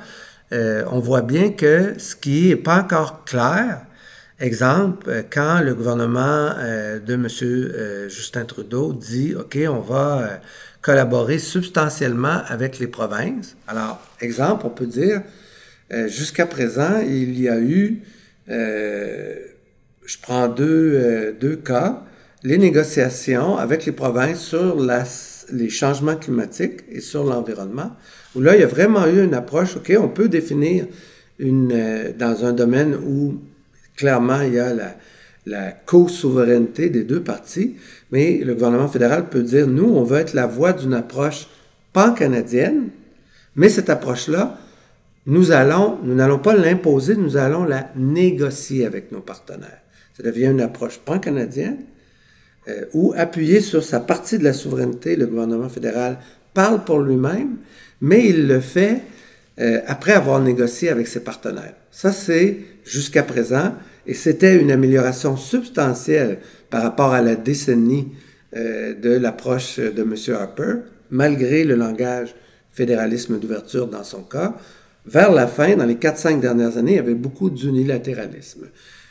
euh, 0.52 0.84
on 0.90 0.98
voit 0.98 1.22
bien 1.22 1.52
que 1.52 1.94
ce 1.98 2.16
qui 2.16 2.48
n'est 2.48 2.56
pas 2.56 2.80
encore 2.80 3.24
clair, 3.24 3.82
exemple, 4.38 5.08
euh, 5.08 5.22
quand 5.28 5.60
le 5.60 5.74
gouvernement 5.74 6.50
de 7.06 7.14
M. 7.14 8.08
Justin 8.08 8.44
Trudeau 8.44 8.92
dit, 8.92 9.34
OK, 9.34 9.58
on 9.68 9.80
va 9.80 10.40
collaborer 10.82 11.38
substantiellement 11.38 12.42
avec 12.46 12.78
les 12.78 12.86
provinces. 12.86 13.56
Alors, 13.68 14.00
exemple, 14.20 14.66
on 14.66 14.70
peut 14.70 14.86
dire, 14.86 15.22
jusqu'à 16.06 16.46
présent, 16.46 17.00
il 17.00 17.38
y 17.38 17.48
a 17.48 17.58
eu, 17.58 18.02
je 18.48 20.16
prends 20.22 20.48
deux, 20.48 21.36
deux 21.38 21.56
cas, 21.56 22.02
les 22.42 22.58
négociations 22.58 23.56
avec 23.56 23.84
les 23.86 23.92
provinces 23.92 24.40
sur 24.40 24.76
les 25.52 25.68
changements 25.68 26.16
climatiques 26.16 26.80
et 26.90 27.00
sur 27.00 27.24
l'environnement, 27.24 27.90
où 28.34 28.40
là, 28.40 28.56
il 28.56 28.60
y 28.60 28.64
a 28.64 28.68
vraiment 28.68 29.06
eu 29.06 29.22
une 29.22 29.34
approche, 29.34 29.76
OK, 29.76 29.92
on 29.98 30.08
peut 30.08 30.28
définir 30.28 30.86
une, 31.38 31.72
euh, 31.72 32.12
dans 32.16 32.44
un 32.44 32.52
domaine 32.52 32.94
où 32.94 33.40
clairement 33.96 34.40
il 34.42 34.54
y 34.54 34.58
a 34.58 34.72
la, 34.72 34.94
la 35.46 35.72
co-souveraineté 35.72 36.90
des 36.90 37.04
deux 37.04 37.22
parties, 37.22 37.76
mais 38.12 38.38
le 38.38 38.54
gouvernement 38.54 38.88
fédéral 38.88 39.28
peut 39.28 39.42
dire, 39.42 39.66
nous, 39.66 39.84
on 39.84 40.04
veut 40.04 40.18
être 40.18 40.34
la 40.34 40.46
voie 40.46 40.72
d'une 40.72 40.94
approche 40.94 41.48
pan-canadienne, 41.92 42.88
mais 43.56 43.68
cette 43.68 43.90
approche-là, 43.90 44.58
nous 45.26 45.52
allons, 45.52 45.98
nous 46.02 46.14
n'allons 46.14 46.38
pas 46.38 46.54
l'imposer, 46.54 47.16
nous 47.16 47.36
allons 47.36 47.64
la 47.64 47.90
négocier 47.96 48.86
avec 48.86 49.12
nos 49.12 49.20
partenaires. 49.20 49.82
Ça 50.16 50.22
devient 50.22 50.46
une 50.46 50.60
approche 50.60 50.98
pan-canadienne, 50.98 51.78
euh, 52.68 52.84
ou 52.92 53.14
appuyer 53.16 53.60
sur 53.60 53.82
sa 53.82 54.00
partie 54.00 54.38
de 54.38 54.44
la 54.44 54.52
souveraineté, 54.52 55.16
le 55.16 55.26
gouvernement 55.26 55.68
fédéral 55.68 56.18
parle 56.52 56.84
pour 56.84 57.00
lui-même, 57.00 57.56
mais 58.00 58.26
il 58.28 58.46
le 58.46 58.60
fait 58.60 59.02
euh, 59.60 59.80
après 59.86 60.12
avoir 60.12 60.40
négocié 60.40 60.90
avec 60.90 61.06
ses 61.06 61.20
partenaires. 61.20 61.74
Ça, 61.90 62.12
c'est 62.12 62.58
jusqu'à 62.84 63.22
présent, 63.22 63.74
et 64.06 64.14
c'était 64.14 64.60
une 64.60 64.70
amélioration 64.70 65.36
substantielle 65.36 66.38
par 66.68 66.82
rapport 66.82 67.12
à 67.12 67.20
la 67.20 67.34
décennie 67.34 68.08
euh, 68.56 68.94
de 68.94 69.10
l'approche 69.10 69.78
de 69.78 70.02
M. 70.02 70.14
Harper, 70.34 70.74
malgré 71.10 71.64
le 71.64 71.76
langage 71.76 72.34
fédéralisme 72.72 73.38
d'ouverture 73.38 73.86
dans 73.86 74.04
son 74.04 74.22
cas. 74.22 74.54
Vers 75.06 75.32
la 75.32 75.46
fin, 75.46 75.76
dans 75.76 75.86
les 75.86 75.94
4-5 75.94 76.40
dernières 76.40 76.76
années, 76.76 76.92
il 76.92 76.96
y 76.96 77.00
avait 77.00 77.14
beaucoup 77.14 77.50
d'unilatéralisme. 77.50 78.66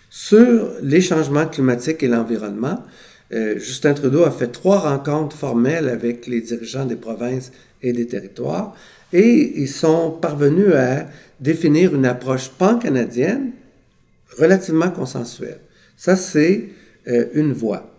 Sur 0.10 0.72
les 0.82 1.01
changements 1.01 1.46
climatiques 1.46 2.01
et 2.03 2.08
l'environnement, 2.08 2.84
euh, 3.31 3.59
Justin 3.59 3.93
Trudeau 3.93 4.24
a 4.24 4.31
fait 4.31 4.48
trois 4.48 4.79
rencontres 4.79 5.36
formelles 5.36 5.88
avec 5.88 6.25
les 6.25 6.41
dirigeants 6.41 6.86
des 6.86 6.95
provinces 6.95 7.51
et 7.81 7.93
des 7.93 8.07
territoires 8.07 8.75
et 9.13 9.62
ils 9.62 9.69
sont 9.69 10.12
parvenus 10.12 10.74
à 10.74 11.05
définir 11.39 11.93
une 11.93 12.05
approche 12.05 12.50
pan-canadienne 12.50 13.51
relativement 14.38 14.89
consensuelle. 14.89 15.59
Ça, 15.95 16.15
c'est 16.15 16.69
euh, 17.07 17.25
une 17.33 17.53
voie. 17.53 17.91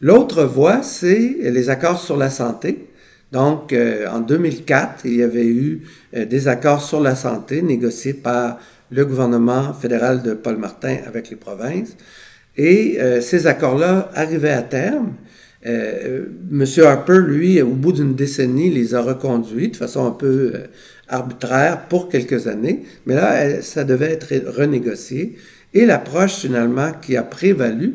L'autre 0.00 0.44
voie, 0.44 0.82
c'est 0.82 1.36
les 1.40 1.70
accords 1.70 2.00
sur 2.00 2.16
la 2.16 2.30
santé. 2.30 2.86
Donc, 3.32 3.72
euh, 3.72 4.06
en 4.08 4.20
2004, 4.20 5.04
il 5.04 5.16
y 5.16 5.22
avait 5.22 5.46
eu 5.46 5.82
des 6.12 6.48
accords 6.48 6.82
sur 6.82 7.00
la 7.00 7.16
santé 7.16 7.62
négociés 7.62 8.14
par 8.14 8.58
le 8.90 9.04
gouvernement 9.04 9.74
fédéral 9.74 10.22
de 10.22 10.34
Paul 10.34 10.58
Martin 10.58 10.98
avec 11.06 11.30
les 11.30 11.36
provinces. 11.36 11.96
Et 12.56 12.96
euh, 13.00 13.20
ces 13.20 13.46
accords-là 13.46 14.10
arrivaient 14.14 14.50
à 14.50 14.62
terme. 14.62 15.14
Euh, 15.66 16.26
M. 16.50 16.64
Harper, 16.84 17.18
lui, 17.26 17.60
au 17.60 17.70
bout 17.70 17.92
d'une 17.92 18.14
décennie, 18.14 18.70
les 18.70 18.94
a 18.94 19.02
reconduits 19.02 19.68
de 19.68 19.76
façon 19.76 20.06
un 20.06 20.12
peu 20.12 20.52
euh, 20.54 20.66
arbitraire 21.08 21.86
pour 21.88 22.08
quelques 22.08 22.46
années, 22.46 22.84
mais 23.04 23.14
là, 23.14 23.62
ça 23.62 23.84
devait 23.84 24.12
être 24.12 24.32
renégocié. 24.56 25.36
Et 25.74 25.84
l'approche, 25.84 26.36
finalement, 26.36 26.92
qui 27.02 27.16
a 27.16 27.22
prévalu 27.22 27.94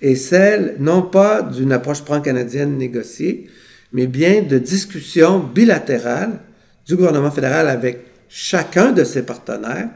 est 0.00 0.14
celle, 0.14 0.76
non 0.78 1.02
pas 1.02 1.42
d'une 1.42 1.72
approche 1.72 2.02
pan-canadienne 2.02 2.78
négociée, 2.78 3.48
mais 3.92 4.06
bien 4.06 4.42
de 4.42 4.58
discussions 4.58 5.40
bilatérales 5.40 6.40
du 6.86 6.96
gouvernement 6.96 7.30
fédéral 7.30 7.68
avec 7.68 8.00
chacun 8.28 8.92
de 8.92 9.04
ses 9.04 9.22
partenaires, 9.22 9.90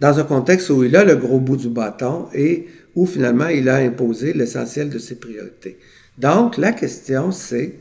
dans 0.00 0.18
un 0.18 0.24
contexte 0.24 0.68
où 0.70 0.84
il 0.84 0.94
a 0.94 1.04
le 1.04 1.16
gros 1.16 1.40
bout 1.40 1.56
du 1.56 1.68
bâton 1.68 2.26
et 2.34 2.66
où 2.96 3.06
finalement 3.06 3.48
il 3.48 3.68
a 3.68 3.76
imposé 3.76 4.32
l'essentiel 4.32 4.90
de 4.90 4.98
ses 4.98 5.16
priorités. 5.16 5.78
Donc, 6.18 6.56
la 6.56 6.72
question, 6.72 7.30
c'est, 7.30 7.74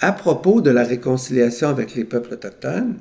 à 0.00 0.12
propos 0.12 0.60
de 0.60 0.70
la 0.70 0.84
réconciliation 0.84 1.68
avec 1.68 1.94
les 1.94 2.04
peuples 2.04 2.34
autochtones, 2.34 2.96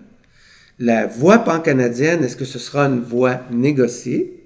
la 0.79 1.05
voie 1.05 1.39
pan-canadienne, 1.39 2.24
est-ce 2.24 2.36
que 2.36 2.45
ce 2.45 2.57
sera 2.60 2.88
une 2.88 3.01
voie 3.01 3.41
négociée 3.51 4.43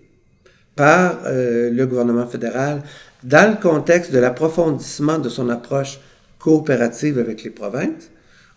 par 0.76 1.22
euh, 1.26 1.72
le 1.72 1.88
gouvernement 1.88 2.28
fédéral 2.28 2.84
dans 3.24 3.52
le 3.52 3.62
contexte 3.62 4.12
de 4.12 4.20
l'approfondissement 4.20 5.18
de 5.18 5.30
son 5.30 5.50
approche 5.50 6.00
coopérative 6.40 7.18
avec 7.18 7.44
les 7.44 7.50
provinces, 7.50 8.12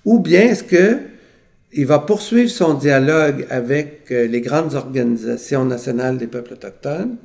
ou 0.05 0.19
bien 0.19 0.43
est-ce 0.43 0.65
que 0.65 0.99
il 1.73 1.87
va 1.87 2.01
poursuivre 2.01 2.51
son 2.51 2.75
dialogue 2.75 3.47
avec 3.49 4.11
euh, 4.11 4.27
les 4.27 4.41
grandes 4.41 4.75
organisations 4.75 5.65
nationales 5.65 6.19
des 6.19 6.27
peuples 6.27 6.55
autochtones, 6.55 7.17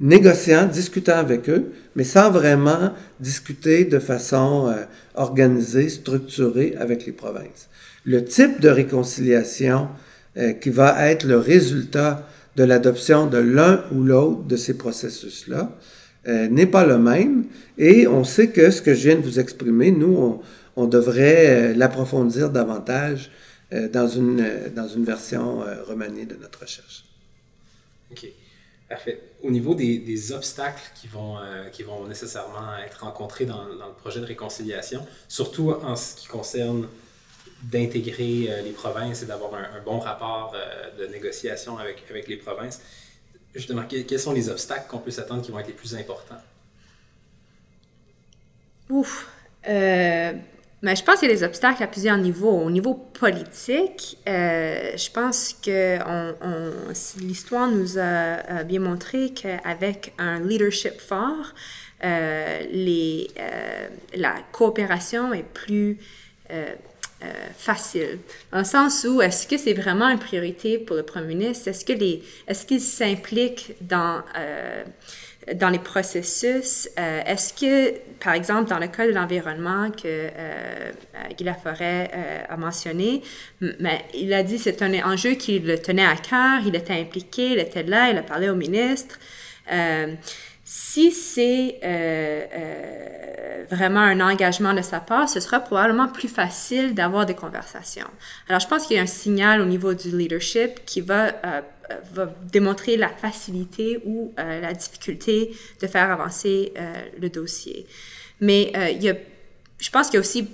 négociant, 0.00 0.66
discutant 0.66 1.16
avec 1.16 1.48
eux, 1.48 1.72
mais 1.94 2.04
sans 2.04 2.30
vraiment 2.30 2.92
discuter 3.20 3.84
de 3.84 3.98
façon 3.98 4.68
euh, 4.68 4.84
organisée, 5.14 5.88
structurée 5.88 6.74
avec 6.78 7.06
les 7.06 7.12
provinces. 7.12 7.68
Le 8.04 8.24
type 8.24 8.60
de 8.60 8.68
réconciliation 8.68 9.88
euh, 10.36 10.52
qui 10.52 10.70
va 10.70 11.10
être 11.10 11.24
le 11.24 11.38
résultat 11.38 12.28
de 12.56 12.64
l'adoption 12.64 13.26
de 13.26 13.38
l'un 13.38 13.84
ou 13.92 14.02
l'autre 14.02 14.44
de 14.44 14.56
ces 14.56 14.74
processus-là 14.74 15.70
n'est 16.50 16.66
pas 16.66 16.84
le 16.84 16.98
même. 16.98 17.44
Et 17.78 18.08
on 18.08 18.24
sait 18.24 18.48
que 18.48 18.72
ce 18.72 18.82
que 18.82 18.94
je 18.94 19.10
viens 19.10 19.14
de 19.14 19.20
vous 19.20 19.38
exprimer, 19.38 19.92
nous, 19.92 20.16
on, 20.16 20.40
on 20.74 20.86
devrait 20.86 21.72
l'approfondir 21.74 22.50
davantage 22.50 23.30
euh, 23.72 23.88
dans, 23.88 24.06
une, 24.06 24.40
euh, 24.40 24.68
dans 24.70 24.86
une 24.86 25.04
version 25.04 25.62
euh, 25.62 25.82
remaniée 25.82 26.24
de 26.24 26.36
notre 26.36 26.60
recherche. 26.60 27.04
Parfait. 28.88 29.20
Au 29.42 29.50
niveau 29.50 29.74
des, 29.74 30.32
obstacles 30.32 30.82
qui 30.94 31.08
vont, 31.08 31.38
qui 31.72 31.82
vont 31.82 32.06
nécessairement 32.06 32.76
être 32.84 33.02
rencontrés 33.02 33.44
dans, 33.44 33.64
le 33.64 33.94
projet 33.98 34.20
de 34.20 34.26
réconciliation, 34.26 35.04
surtout 35.26 35.72
en 35.72 35.96
ce 35.96 36.14
qui 36.14 36.28
concerne 36.28 36.88
d'intégrer 37.64 38.62
les 38.62 38.70
provinces 38.70 39.22
et 39.22 39.26
d'avoir 39.26 39.54
un, 39.54 39.82
bon 39.84 39.98
rapport 39.98 40.54
de 40.98 41.06
négociation 41.06 41.78
avec, 41.78 42.04
les 42.28 42.36
provinces, 42.36 42.80
justement, 43.54 43.82
quels 43.88 44.20
sont 44.20 44.32
les 44.32 44.48
obstacles 44.48 44.86
qu'on 44.88 44.98
peut 44.98 45.10
s'attendre 45.10 45.42
qui 45.42 45.50
vont 45.50 45.58
être 45.58 45.66
les 45.66 45.72
plus 45.72 45.96
importants? 45.96 46.40
Ouf. 48.88 49.28
Mais 50.82 50.94
je 50.94 51.02
pense 51.02 51.20
qu'il 51.20 51.28
y 51.28 51.32
a 51.32 51.34
des 51.34 51.42
obstacles 51.42 51.82
à 51.82 51.86
plusieurs 51.86 52.18
niveaux. 52.18 52.60
Au 52.60 52.70
niveau 52.70 52.94
politique, 52.94 54.18
euh, 54.28 54.92
je 54.96 55.10
pense 55.10 55.54
que 55.54 55.98
on, 56.06 56.34
l'histoire 57.20 57.68
nous 57.68 57.98
a, 57.98 58.62
bien 58.64 58.80
montré 58.80 59.30
qu'avec 59.30 60.12
un 60.18 60.40
leadership 60.40 61.00
fort, 61.00 61.54
euh, 62.04 62.60
les, 62.70 63.28
euh, 63.38 63.88
la 64.16 64.34
coopération 64.52 65.32
est 65.32 65.44
plus 65.44 65.98
facile. 67.56 68.18
Dans 68.52 68.58
le 68.58 68.64
sens 68.64 69.04
où 69.08 69.20
est-ce 69.22 69.48
que 69.48 69.56
c'est 69.56 69.72
vraiment 69.72 70.08
une 70.08 70.18
priorité 70.18 70.78
pour 70.78 70.94
le 70.94 71.02
premier 71.02 71.34
ministre? 71.34 71.68
Est-ce 71.68 71.84
que 71.84 71.92
est-ce 72.46 72.66
qu'il 72.66 72.80
s'implique 72.80 73.74
dans 73.80 74.22
dans 75.54 75.68
les 75.68 75.78
processus. 75.78 76.88
Euh, 76.98 77.22
est-ce 77.24 77.54
que, 77.54 77.96
par 78.18 78.34
exemple, 78.34 78.68
dans 78.68 78.78
le 78.78 78.88
cas 78.88 79.06
de 79.06 79.12
l'environnement 79.12 79.90
que 79.90 80.02
euh, 80.04 80.30
euh 80.34 81.34
Guy 81.36 81.44
Laforêt 81.44 82.10
euh, 82.12 82.42
a 82.48 82.56
mentionné, 82.56 83.22
mais 83.60 84.04
il 84.14 84.32
a 84.34 84.42
dit 84.42 84.56
que 84.56 84.62
c'est 84.62 84.82
un 84.82 84.92
enjeu 85.04 85.32
qui 85.32 85.58
le 85.60 85.78
tenait 85.78 86.04
à 86.04 86.16
cœur, 86.16 86.60
il 86.66 86.74
était 86.74 86.94
impliqué, 86.94 87.52
il 87.52 87.58
était 87.58 87.84
là, 87.84 88.10
il 88.10 88.18
a 88.18 88.22
parlé 88.22 88.48
au 88.48 88.56
ministre. 88.56 89.18
si 90.64 91.12
c'est 91.12 91.78
vraiment 93.70 94.00
un 94.00 94.20
engagement 94.20 94.74
de 94.74 94.82
sa 94.82 95.00
part, 95.00 95.28
ce 95.28 95.40
sera 95.40 95.60
probablement 95.60 96.08
plus 96.08 96.28
facile 96.28 96.94
d'avoir 96.94 97.26
des 97.26 97.34
conversations. 97.34 98.06
Alors, 98.48 98.60
je 98.60 98.66
pense 98.68 98.86
qu'il 98.86 98.96
y 98.96 98.98
a 98.98 99.02
un 99.02 99.06
signal 99.06 99.60
au 99.60 99.64
niveau 99.64 99.94
du 99.94 100.16
leadership 100.16 100.84
qui 100.84 101.00
va 101.00 101.32
va 102.12 102.32
démontrer 102.52 102.96
la 102.96 103.08
facilité 103.08 104.00
ou 104.04 104.32
euh, 104.38 104.60
la 104.60 104.72
difficulté 104.72 105.52
de 105.80 105.86
faire 105.86 106.10
avancer 106.10 106.72
euh, 106.76 106.94
le 107.20 107.28
dossier. 107.28 107.86
Mais 108.40 108.72
euh, 108.76 108.90
il 108.90 109.02
y 109.02 109.10
a, 109.10 109.14
je 109.78 109.90
pense 109.90 110.06
qu'il 110.06 110.14
y 110.14 110.18
a 110.18 110.20
aussi 110.20 110.48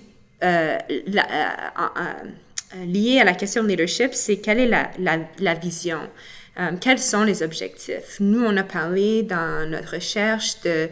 lié 2.85 3.21
à 3.21 3.25
la 3.25 3.35
question 3.35 3.63
de 3.63 3.69
leadership, 3.69 4.13
c'est 4.13 4.39
quelle 4.39 4.59
est 4.59 4.71
la 5.39 5.55
vision? 5.55 6.01
quels 6.81 6.99
sont 6.99 7.23
les 7.23 7.43
objectifs? 7.43 8.19
Nous, 8.21 8.45
on 8.45 8.57
a 8.57 8.65
parlé 8.65 9.23
dans 9.23 9.71
notre 9.71 9.95
recherche 9.95 10.61
de, 10.63 10.91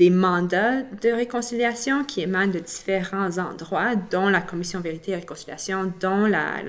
des 0.00 0.08
mandats 0.08 0.80
de 1.02 1.10
réconciliation 1.10 2.04
qui 2.04 2.22
émanent 2.22 2.50
de 2.50 2.58
différents 2.58 3.36
endroits, 3.36 3.96
dont 3.96 4.30
la 4.30 4.40
Commission 4.40 4.80
Vérité 4.80 5.12
et 5.12 5.16
Réconciliation, 5.16 5.92
dont 6.00 6.24
la, 6.24 6.62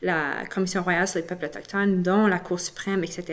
la 0.00 0.46
Commission 0.48 0.84
royale 0.84 1.08
sur 1.08 1.18
les 1.18 1.26
peuples 1.26 1.46
autochtones, 1.46 2.04
dont 2.04 2.28
la 2.28 2.38
Cour 2.38 2.60
suprême, 2.60 3.02
etc. 3.02 3.24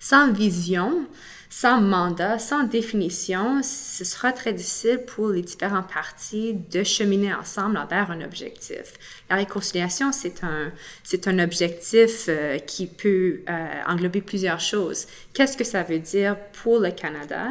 Sans 0.00 0.30
vision, 0.32 1.06
sans 1.48 1.80
mandat, 1.80 2.38
sans 2.38 2.64
définition, 2.64 3.62
ce 3.62 4.04
sera 4.04 4.32
très 4.32 4.52
difficile 4.52 5.00
pour 5.06 5.30
les 5.30 5.40
différents 5.40 5.82
partis 5.82 6.52
de 6.52 6.82
cheminer 6.84 7.32
ensemble 7.32 7.78
vers 7.88 8.10
un 8.10 8.20
objectif. 8.20 8.92
La 9.30 9.36
réconciliation, 9.36 10.12
c'est 10.12 10.44
un, 10.44 10.72
c'est 11.04 11.26
un 11.26 11.38
objectif 11.38 12.26
euh, 12.28 12.58
qui 12.58 12.86
peut 12.86 13.40
euh, 13.48 13.66
englober 13.86 14.20
plusieurs 14.20 14.60
choses. 14.60 15.06
Qu'est-ce 15.32 15.56
que 15.56 15.64
ça 15.64 15.82
veut 15.84 16.00
dire 16.00 16.36
pour 16.62 16.80
le 16.80 16.90
Canada? 16.90 17.48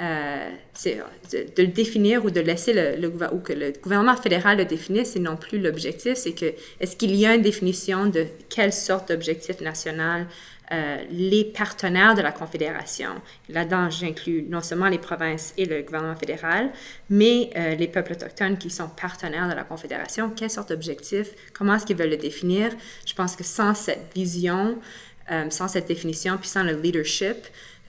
Euh, 0.00 0.50
de, 0.84 1.62
le 1.62 1.68
définir 1.68 2.24
ou 2.24 2.30
de 2.30 2.40
laisser 2.40 2.72
le, 2.72 3.06
ou 3.32 3.38
que 3.38 3.52
le 3.52 3.72
gouvernement 3.80 4.16
fédéral 4.16 4.58
le 4.58 4.64
définisse, 4.64 5.12
c'est 5.12 5.20
non 5.20 5.36
plus 5.36 5.60
l'objectif, 5.60 6.14
c'est 6.14 6.32
que 6.32 6.52
est-ce 6.80 6.96
qu'il 6.96 7.14
y 7.14 7.24
a 7.24 7.34
une 7.36 7.42
définition 7.42 8.06
de 8.06 8.26
quelle 8.48 8.72
sorte 8.72 9.10
d'objectif 9.10 9.60
national 9.60 10.26
euh, 10.72 10.96
les 11.12 11.44
partenaires 11.44 12.16
de 12.16 12.22
la 12.22 12.32
Confédération? 12.32 13.10
Là-dedans, 13.48 13.88
j'inclus 13.88 14.44
non 14.48 14.62
seulement 14.62 14.88
les 14.88 14.98
provinces 14.98 15.54
et 15.56 15.64
le 15.64 15.82
gouvernement 15.82 16.16
fédéral, 16.16 16.72
mais 17.08 17.50
euh, 17.54 17.76
les 17.76 17.86
peuples 17.86 18.14
autochtones 18.14 18.58
qui 18.58 18.70
sont 18.70 18.88
partenaires 18.88 19.48
de 19.48 19.54
la 19.54 19.62
Confédération. 19.62 20.28
Quelle 20.34 20.50
sorte 20.50 20.70
d'objectif? 20.70 21.28
Comment 21.52 21.76
est-ce 21.76 21.86
qu'ils 21.86 21.96
veulent 21.96 22.10
le 22.10 22.16
définir? 22.16 22.72
Je 23.06 23.14
pense 23.14 23.36
que 23.36 23.44
sans 23.44 23.74
cette 23.74 24.10
vision, 24.12 24.76
sans 25.48 25.68
cette 25.68 25.86
définition, 25.88 26.36
puis 26.36 26.50
sans 26.50 26.64
le 26.64 26.72
leadership, 26.72 27.36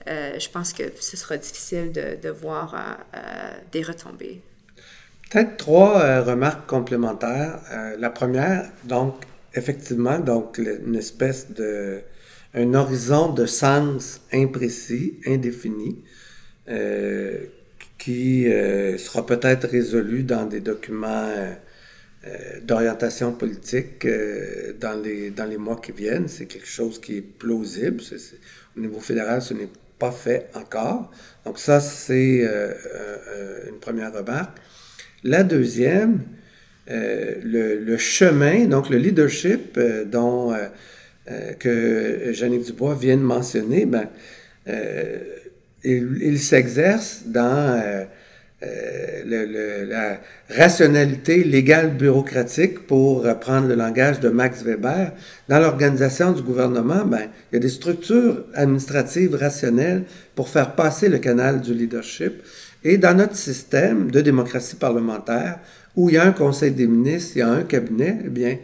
euh, 0.08 0.38
je 0.38 0.48
pense 0.48 0.72
que 0.72 0.84
ce 1.00 1.16
sera 1.16 1.36
difficile 1.36 1.92
de, 1.92 2.28
voir 2.30 2.74
euh, 2.74 3.18
euh, 3.18 3.52
des 3.72 3.82
retombées. 3.82 4.40
Peut-être 5.30 5.56
trois 5.56 6.22
remarques 6.22 6.68
complémentaires. 6.68 7.60
la 7.98 8.10
première, 8.10 8.70
donc, 8.84 9.16
effectivement, 9.54 10.20
donc, 10.20 10.58
une 10.58 10.94
espèce 10.94 11.50
de. 11.50 12.00
un 12.54 12.74
horizon 12.74 13.32
de 13.32 13.44
sens 13.44 14.20
imprécis, 14.32 15.18
indéfini, 15.26 16.04
qui 17.98 18.44
sera 18.98 19.26
peut-être 19.26 19.66
résolu 19.66 20.22
dans 20.22 20.46
des 20.46 20.60
documents 20.60 21.32
d'orientation 22.62 23.32
politique 23.32 24.06
dans, 24.80 25.02
les, 25.02 25.30
dans 25.30 25.46
les 25.46 25.58
mois 25.58 25.80
qui 25.84 25.90
viennent. 25.90 26.28
C'est 26.28 26.46
quelque 26.46 26.68
chose 26.68 27.00
qui 27.00 27.16
est 27.16 27.22
plausible. 27.22 28.00
au 28.76 28.80
niveau 28.80 29.00
fédéral, 29.00 29.42
ce 29.42 29.54
n'est 29.54 29.68
pas 29.98 30.12
fait 30.12 30.48
encore. 30.54 31.10
Donc 31.44 31.58
ça, 31.58 31.80
c'est 31.80 32.40
euh, 32.42 32.72
euh, 32.94 33.68
une 33.68 33.78
première 33.78 34.12
remarque. 34.12 34.58
La 35.24 35.42
deuxième, 35.42 36.20
euh, 36.90 37.34
le, 37.42 37.96
chemin, 37.96 38.66
donc 38.66 38.90
le 38.90 38.98
leadership 38.98 39.78
dont 40.06 40.54
que 41.58 42.30
Jeannick 42.32 42.64
Dubois 42.64 42.94
vient 42.94 43.16
de 43.16 43.22
mentionner, 43.22 43.86
ben, 43.86 44.08
il 45.82 46.38
s'exerce 46.38 47.22
dans 47.26 48.06
euh, 48.62 49.84
la 49.86 50.18
rationalité 50.48 51.44
légale 51.44 51.94
bureaucratique, 51.94 52.86
pour 52.86 53.22
reprendre 53.22 53.68
le 53.68 53.74
langage 53.74 54.18
de 54.20 54.30
Max 54.30 54.62
Weber, 54.62 55.12
dans 55.48 55.58
l'organisation 55.58 56.32
du 56.32 56.40
gouvernement, 56.40 57.04
ben, 57.04 57.28
il 57.52 57.56
y 57.56 57.58
a 57.58 57.60
des 57.60 57.68
structures 57.68 58.44
administratives 58.54 59.34
rationnelles 59.34 60.04
pour 60.34 60.48
faire 60.48 60.74
passer 60.74 61.10
le 61.10 61.18
canal 61.18 61.60
du 61.60 61.74
leadership. 61.74 62.42
Et 62.82 62.96
dans 62.96 63.14
notre 63.14 63.36
système 63.36 64.10
de 64.10 64.22
démocratie 64.22 64.76
parlementaire, 64.76 65.58
où 65.94 66.08
il 66.08 66.14
y 66.14 66.18
a 66.18 66.24
un 66.24 66.32
conseil 66.32 66.70
des 66.70 66.86
ministres, 66.86 67.32
il 67.36 67.38
y 67.40 67.42
a 67.42 67.50
un 67.50 67.62
cabinet, 67.62 68.20
eh 68.24 68.28
bien, 68.30 68.56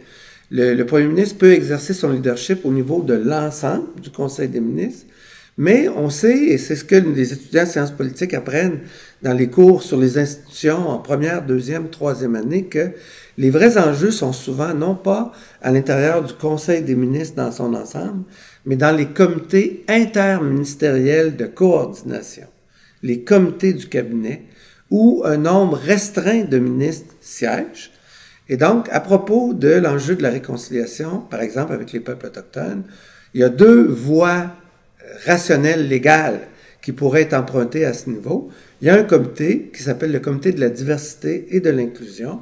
le 0.49 0.83
premier 0.83 1.07
ministre 1.07 1.37
peut 1.37 1.51
exercer 1.51 1.93
son 1.93 2.09
leadership 2.09 2.65
au 2.65 2.71
niveau 2.71 3.03
de 3.03 3.13
l'ensemble 3.13 3.99
du 4.01 4.09
conseil 4.09 4.47
des 4.47 4.59
ministres, 4.59 5.05
mais 5.57 5.87
on 5.87 6.09
sait, 6.09 6.37
et 6.37 6.57
c'est 6.57 6.75
ce 6.75 6.83
que 6.83 6.95
les 6.95 7.31
étudiants 7.33 7.63
en 7.63 7.67
sciences 7.67 7.91
politiques 7.91 8.33
apprennent 8.33 8.79
dans 9.21 9.33
les 9.33 9.49
cours 9.49 9.83
sur 9.83 9.97
les 9.97 10.17
institutions 10.17 10.89
en 10.89 10.97
première, 10.97 11.45
deuxième, 11.45 11.89
troisième 11.89 12.35
année, 12.35 12.65
que 12.65 12.91
les 13.37 13.51
vrais 13.51 13.77
enjeux 13.77 14.11
sont 14.11 14.33
souvent 14.33 14.73
non 14.73 14.95
pas 14.95 15.31
à 15.61 15.71
l'intérieur 15.71 16.23
du 16.23 16.33
Conseil 16.33 16.81
des 16.81 16.95
ministres 16.95 17.35
dans 17.35 17.51
son 17.51 17.73
ensemble, 17.73 18.23
mais 18.65 18.75
dans 18.75 18.95
les 18.95 19.07
comités 19.07 19.83
interministériels 19.87 21.35
de 21.35 21.45
coordination, 21.45 22.47
les 23.03 23.23
comités 23.23 23.73
du 23.73 23.87
cabinet, 23.87 24.45
où 24.89 25.23
un 25.25 25.37
nombre 25.37 25.77
restreint 25.77 26.43
de 26.43 26.59
ministres 26.59 27.15
siègent. 27.21 27.91
Et 28.49 28.57
donc, 28.57 28.87
à 28.91 28.99
propos 28.99 29.53
de 29.53 29.69
l'enjeu 29.69 30.15
de 30.15 30.23
la 30.23 30.29
réconciliation, 30.29 31.19
par 31.19 31.41
exemple 31.41 31.73
avec 31.73 31.91
les 31.91 31.99
peuples 31.99 32.27
autochtones, 32.27 32.83
il 33.33 33.41
y 33.41 33.43
a 33.43 33.49
deux 33.49 33.83
voies 33.83 34.51
rationnel 35.25 35.87
légal 35.87 36.41
qui 36.81 36.91
pourrait 36.91 37.21
être 37.21 37.33
emprunté 37.33 37.85
à 37.85 37.93
ce 37.93 38.09
niveau. 38.09 38.49
il 38.81 38.87
y 38.87 38.89
a 38.89 38.95
un 38.95 39.03
comité 39.03 39.71
qui 39.73 39.81
s'appelle 39.81 40.11
le 40.11 40.19
comité 40.19 40.51
de 40.51 40.59
la 40.59 40.69
diversité 40.69 41.47
et 41.51 41.61
de 41.61 41.69
l'inclusion, 41.69 42.41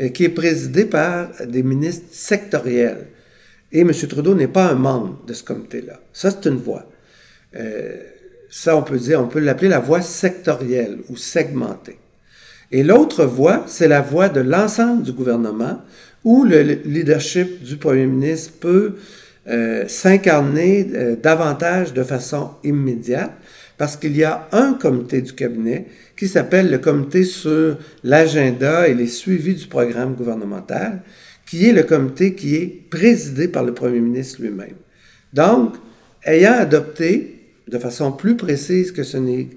euh, 0.00 0.08
qui 0.08 0.24
est 0.24 0.30
présidé 0.30 0.86
par 0.86 1.28
des 1.46 1.62
ministres 1.62 2.06
sectoriels. 2.10 3.08
Et 3.70 3.80
M. 3.80 3.92
Trudeau 3.92 4.34
n'est 4.34 4.48
pas 4.48 4.70
un 4.70 4.74
membre 4.74 5.22
de 5.26 5.34
ce 5.34 5.42
comité-là. 5.44 6.00
Ça, 6.12 6.30
c'est 6.30 6.48
une 6.48 6.56
voix. 6.56 6.86
Euh, 7.56 7.96
ça, 8.50 8.76
on 8.76 8.82
peut 8.82 8.98
dire, 8.98 9.20
on 9.20 9.28
peut 9.28 9.40
l'appeler 9.40 9.68
la 9.68 9.78
voix 9.78 10.00
sectorielle 10.00 10.98
ou 11.08 11.16
segmentée. 11.16 11.98
Et 12.70 12.82
l'autre 12.82 13.24
voix, 13.24 13.64
c'est 13.66 13.88
la 13.88 14.00
voix 14.00 14.30
de 14.30 14.40
l'ensemble 14.40 15.02
du 15.02 15.12
gouvernement, 15.12 15.82
où 16.24 16.44
le 16.44 16.62
leadership 16.62 17.62
du 17.62 17.76
premier 17.76 18.06
ministre 18.06 18.52
peut 18.60 18.94
euh, 19.48 19.88
s'incarner 19.88 20.86
euh, 20.94 21.16
davantage 21.16 21.92
de 21.92 22.02
façon 22.02 22.52
immédiate, 22.62 23.32
parce 23.76 23.96
qu'il 23.96 24.16
y 24.16 24.22
a 24.22 24.48
un 24.52 24.74
comité 24.74 25.20
du 25.20 25.32
cabinet 25.32 25.86
qui 26.16 26.28
s'appelle 26.28 26.70
le 26.70 26.78
comité 26.78 27.24
sur 27.24 27.76
l'agenda 28.04 28.86
et 28.86 28.94
les 28.94 29.08
suivis 29.08 29.54
du 29.54 29.66
programme 29.66 30.14
gouvernemental, 30.14 31.02
qui 31.44 31.66
est 31.66 31.72
le 31.72 31.82
comité 31.82 32.34
qui 32.34 32.54
est 32.54 32.88
présidé 32.88 33.48
par 33.48 33.64
le 33.64 33.74
premier 33.74 34.00
ministre 34.00 34.40
lui-même. 34.40 34.76
Donc, 35.32 35.74
ayant 36.24 36.52
adopté 36.52 37.42
de 37.68 37.78
façon 37.78 38.12
plus 38.12 38.36
précise 38.36 38.92
que 38.92 39.02
ce 39.02 39.16
n'est 39.16 39.48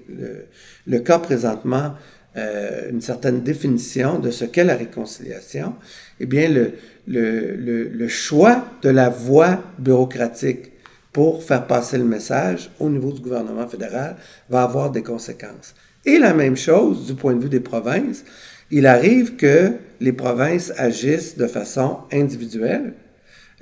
le, 0.86 0.98
cas 0.98 1.18
présentement, 1.18 1.94
euh, 2.36 2.90
une 2.90 3.00
certaine 3.00 3.42
définition 3.42 4.18
de 4.18 4.30
ce 4.30 4.44
qu'est 4.44 4.64
la 4.64 4.76
réconciliation, 4.76 5.74
eh 6.20 6.26
bien, 6.26 6.48
le, 6.48 6.72
le, 7.06 7.88
le, 7.88 8.08
choix 8.08 8.66
de 8.82 8.88
la 8.88 9.08
voie 9.08 9.62
bureaucratique 9.78 10.72
pour 11.12 11.42
faire 11.42 11.66
passer 11.66 11.98
le 11.98 12.04
message 12.04 12.70
au 12.80 12.88
niveau 12.88 13.12
du 13.12 13.20
gouvernement 13.20 13.66
fédéral 13.68 14.16
va 14.48 14.62
avoir 14.62 14.90
des 14.90 15.02
conséquences. 15.02 15.74
Et 16.04 16.18
la 16.18 16.34
même 16.34 16.56
chose 16.56 17.06
du 17.06 17.14
point 17.14 17.34
de 17.34 17.42
vue 17.42 17.48
des 17.48 17.60
provinces. 17.60 18.24
Il 18.70 18.86
arrive 18.86 19.36
que 19.36 19.72
les 20.00 20.12
provinces 20.12 20.72
agissent 20.76 21.36
de 21.36 21.46
façon 21.46 21.98
individuelle, 22.12 22.94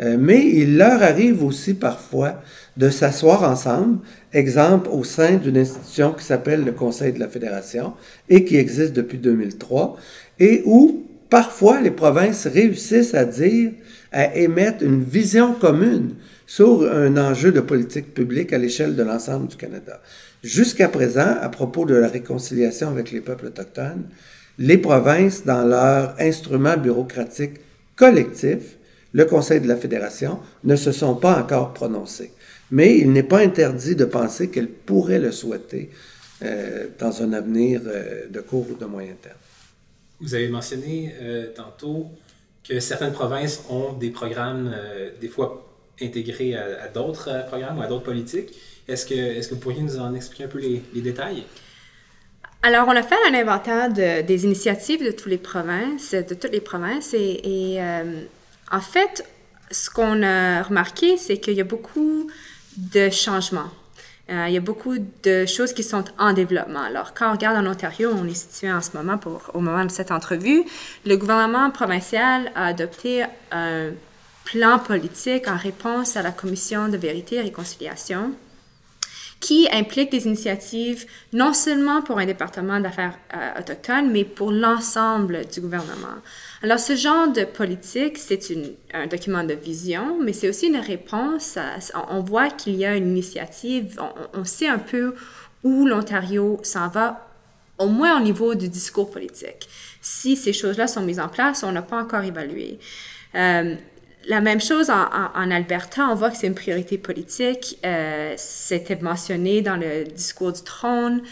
euh, 0.00 0.16
mais 0.18 0.44
il 0.46 0.76
leur 0.76 1.02
arrive 1.02 1.44
aussi 1.44 1.74
parfois 1.74 2.42
de 2.76 2.90
s'asseoir 2.90 3.42
ensemble, 3.44 3.98
exemple 4.32 4.88
au 4.90 5.04
sein 5.04 5.36
d'une 5.36 5.56
institution 5.56 6.12
qui 6.12 6.24
s'appelle 6.24 6.64
le 6.64 6.72
Conseil 6.72 7.12
de 7.12 7.20
la 7.20 7.28
Fédération 7.28 7.92
et 8.28 8.44
qui 8.44 8.56
existe 8.56 8.92
depuis 8.92 9.18
2003, 9.18 9.96
et 10.40 10.62
où 10.64 11.04
parfois 11.34 11.80
les 11.80 11.90
provinces 11.90 12.46
réussissent 12.46 13.12
à 13.12 13.24
dire, 13.24 13.72
à 14.12 14.36
émettre 14.36 14.84
une 14.84 15.02
vision 15.02 15.52
commune 15.52 16.14
sur 16.46 16.88
un 16.88 17.16
enjeu 17.16 17.50
de 17.50 17.58
politique 17.58 18.14
publique 18.14 18.52
à 18.52 18.58
l'échelle 18.58 18.94
de 18.94 19.02
l'ensemble 19.02 19.48
du 19.48 19.56
Canada. 19.56 20.00
Jusqu'à 20.44 20.88
présent, 20.88 21.34
à 21.40 21.48
propos 21.48 21.86
de 21.86 21.96
la 21.96 22.06
réconciliation 22.06 22.86
avec 22.88 23.10
les 23.10 23.20
peuples 23.20 23.46
autochtones, 23.46 24.04
les 24.58 24.78
provinces, 24.78 25.44
dans 25.44 25.64
leur 25.64 26.14
instrument 26.20 26.76
bureaucratique 26.76 27.54
collectif, 27.96 28.76
le 29.12 29.24
Conseil 29.24 29.60
de 29.60 29.66
la 29.66 29.76
Fédération, 29.76 30.38
ne 30.62 30.76
se 30.76 30.92
sont 30.92 31.16
pas 31.16 31.36
encore 31.36 31.74
prononcées. 31.74 32.30
Mais 32.70 32.96
il 32.98 33.10
n'est 33.10 33.24
pas 33.24 33.40
interdit 33.40 33.96
de 33.96 34.04
penser 34.04 34.50
qu'elles 34.50 34.68
pourraient 34.68 35.18
le 35.18 35.32
souhaiter 35.32 35.90
euh, 36.44 36.86
dans 37.00 37.22
un 37.22 37.32
avenir 37.32 37.80
euh, 37.86 38.28
de 38.30 38.40
court 38.40 38.68
ou 38.70 38.76
de 38.76 38.84
moyen 38.84 39.14
terme. 39.20 39.34
Vous 40.20 40.34
avez 40.34 40.48
mentionné 40.48 41.14
euh, 41.20 41.52
tantôt 41.54 42.08
que 42.66 42.80
certaines 42.80 43.12
provinces 43.12 43.64
ont 43.68 43.92
des 43.92 44.10
programmes, 44.10 44.74
des 45.20 45.28
fois 45.28 45.68
intégrés 46.00 46.56
à, 46.56 46.88
d'autres 46.88 47.46
programmes 47.46 47.78
ou 47.78 47.82
à 47.82 47.86
d'autres 47.86 48.04
politiques. 48.04 48.54
Est-ce 48.88 49.04
que, 49.04 49.14
est 49.14 49.46
que 49.46 49.54
vous 49.54 49.60
pourriez 49.60 49.82
nous 49.82 49.98
en 49.98 50.14
expliquer 50.14 50.44
un 50.44 50.48
peu 50.48 50.58
les, 50.60 50.80
détails? 51.02 51.44
Alors, 52.62 52.88
on 52.88 52.92
a 52.92 53.02
fait 53.02 53.16
un 53.28 53.34
inventaire 53.34 53.92
des 53.92 54.44
initiatives 54.44 55.04
de 55.04 55.10
toutes 55.10 55.26
les 55.26 55.36
provinces, 55.36 56.12
de 56.12 56.34
toutes 56.34 56.52
les 56.52 56.62
provinces, 56.62 57.12
et, 57.12 57.78
en 58.72 58.80
fait, 58.80 59.26
ce 59.70 59.90
qu'on 59.90 60.22
a 60.22 60.62
remarqué, 60.62 61.18
c'est 61.18 61.36
qu'il 61.36 61.54
y 61.54 61.60
a 61.60 61.64
beaucoup 61.64 62.30
de 62.78 63.10
changements. 63.10 63.70
Euh, 64.30 64.46
il 64.48 64.54
y 64.54 64.56
a 64.56 64.60
beaucoup 64.60 64.96
de 65.22 65.44
choses 65.44 65.74
qui 65.74 65.82
sont 65.82 66.04
en 66.18 66.32
développement. 66.32 66.80
Alors, 66.80 67.12
quand 67.12 67.28
on 67.28 67.32
regarde 67.32 67.56
en 67.56 67.70
Ontario, 67.70 68.10
on 68.14 68.26
est 68.26 68.34
situé 68.34 68.72
en 68.72 68.80
ce 68.80 68.96
moment, 68.96 69.20
au 69.52 69.60
moment 69.60 69.84
de 69.84 69.90
cette 69.90 70.10
entrevue, 70.10 70.64
le 71.04 71.16
gouvernement 71.16 71.70
provincial 71.70 72.50
a 72.54 72.66
adopté 72.66 73.24
un 73.52 73.90
plan 74.44 74.78
politique 74.78 75.46
en 75.46 75.56
réponse 75.56 76.16
à 76.16 76.22
la 76.22 76.30
Commission 76.30 76.88
de 76.88 76.96
vérité 76.96 77.36
et 77.36 77.42
réconciliation 77.42 78.32
qui 79.40 79.68
implique 79.70 80.10
des 80.10 80.26
initiatives 80.26 81.06
non 81.32 81.52
seulement 81.52 82.00
pour 82.02 82.18
un 82.18 82.26
département 82.26 82.80
d'affaires 82.80 83.18
euh, 83.34 83.60
autochtones, 83.60 84.10
mais 84.10 84.24
pour 84.24 84.50
l'ensemble 84.50 85.46
du 85.52 85.60
gouvernement. 85.60 86.16
Alors, 86.62 86.78
ce 86.78 86.96
genre 86.96 87.30
de 87.30 87.44
politique, 87.44 88.16
c'est 88.16 88.40
un 88.94 89.06
document 89.06 89.44
de 89.44 89.52
vision, 89.52 90.18
mais 90.22 90.32
c'est 90.32 90.48
aussi 90.48 90.68
une 90.68 90.78
réponse. 90.78 91.58
on 92.08 92.20
voit 92.20 92.48
qu'il 92.48 92.76
y 92.76 92.86
a 92.86 92.96
une 92.96 93.10
initiative, 93.10 94.00
on, 94.32 94.44
sait 94.44 94.68
un 94.68 94.78
peu 94.78 95.14
où 95.62 95.86
l'Ontario 95.86 96.58
s'en 96.62 96.88
va, 96.88 97.28
au 97.78 97.88
moins 97.88 98.18
au 98.18 98.22
niveau 98.22 98.54
du 98.54 98.68
discours 98.68 99.10
politique. 99.10 99.68
Si 100.00 100.36
ces 100.36 100.54
choses-là 100.54 100.86
sont 100.86 101.02
mises 101.02 101.20
en 101.20 101.28
place, 101.28 101.64
on 101.64 101.72
n'a 101.72 101.82
pas 101.82 102.00
encore 102.00 102.22
évalué. 102.22 102.78
Euh, 103.34 103.74
la 104.26 104.40
même 104.40 104.60
chose 104.60 104.90
en, 104.90 105.50
Alberta, 105.50 106.08
on 106.10 106.14
voit 106.14 106.30
que 106.30 106.36
c'est 106.36 106.46
une 106.46 106.54
priorité 106.54 106.98
politique. 106.98 107.78
Euh, 107.84 108.34
c'était 108.36 108.96
mentionné 108.96 109.62
dans 109.62 109.76
le 109.76 110.04
discours 110.04 110.52
du 110.52 110.62
trône 110.62 111.22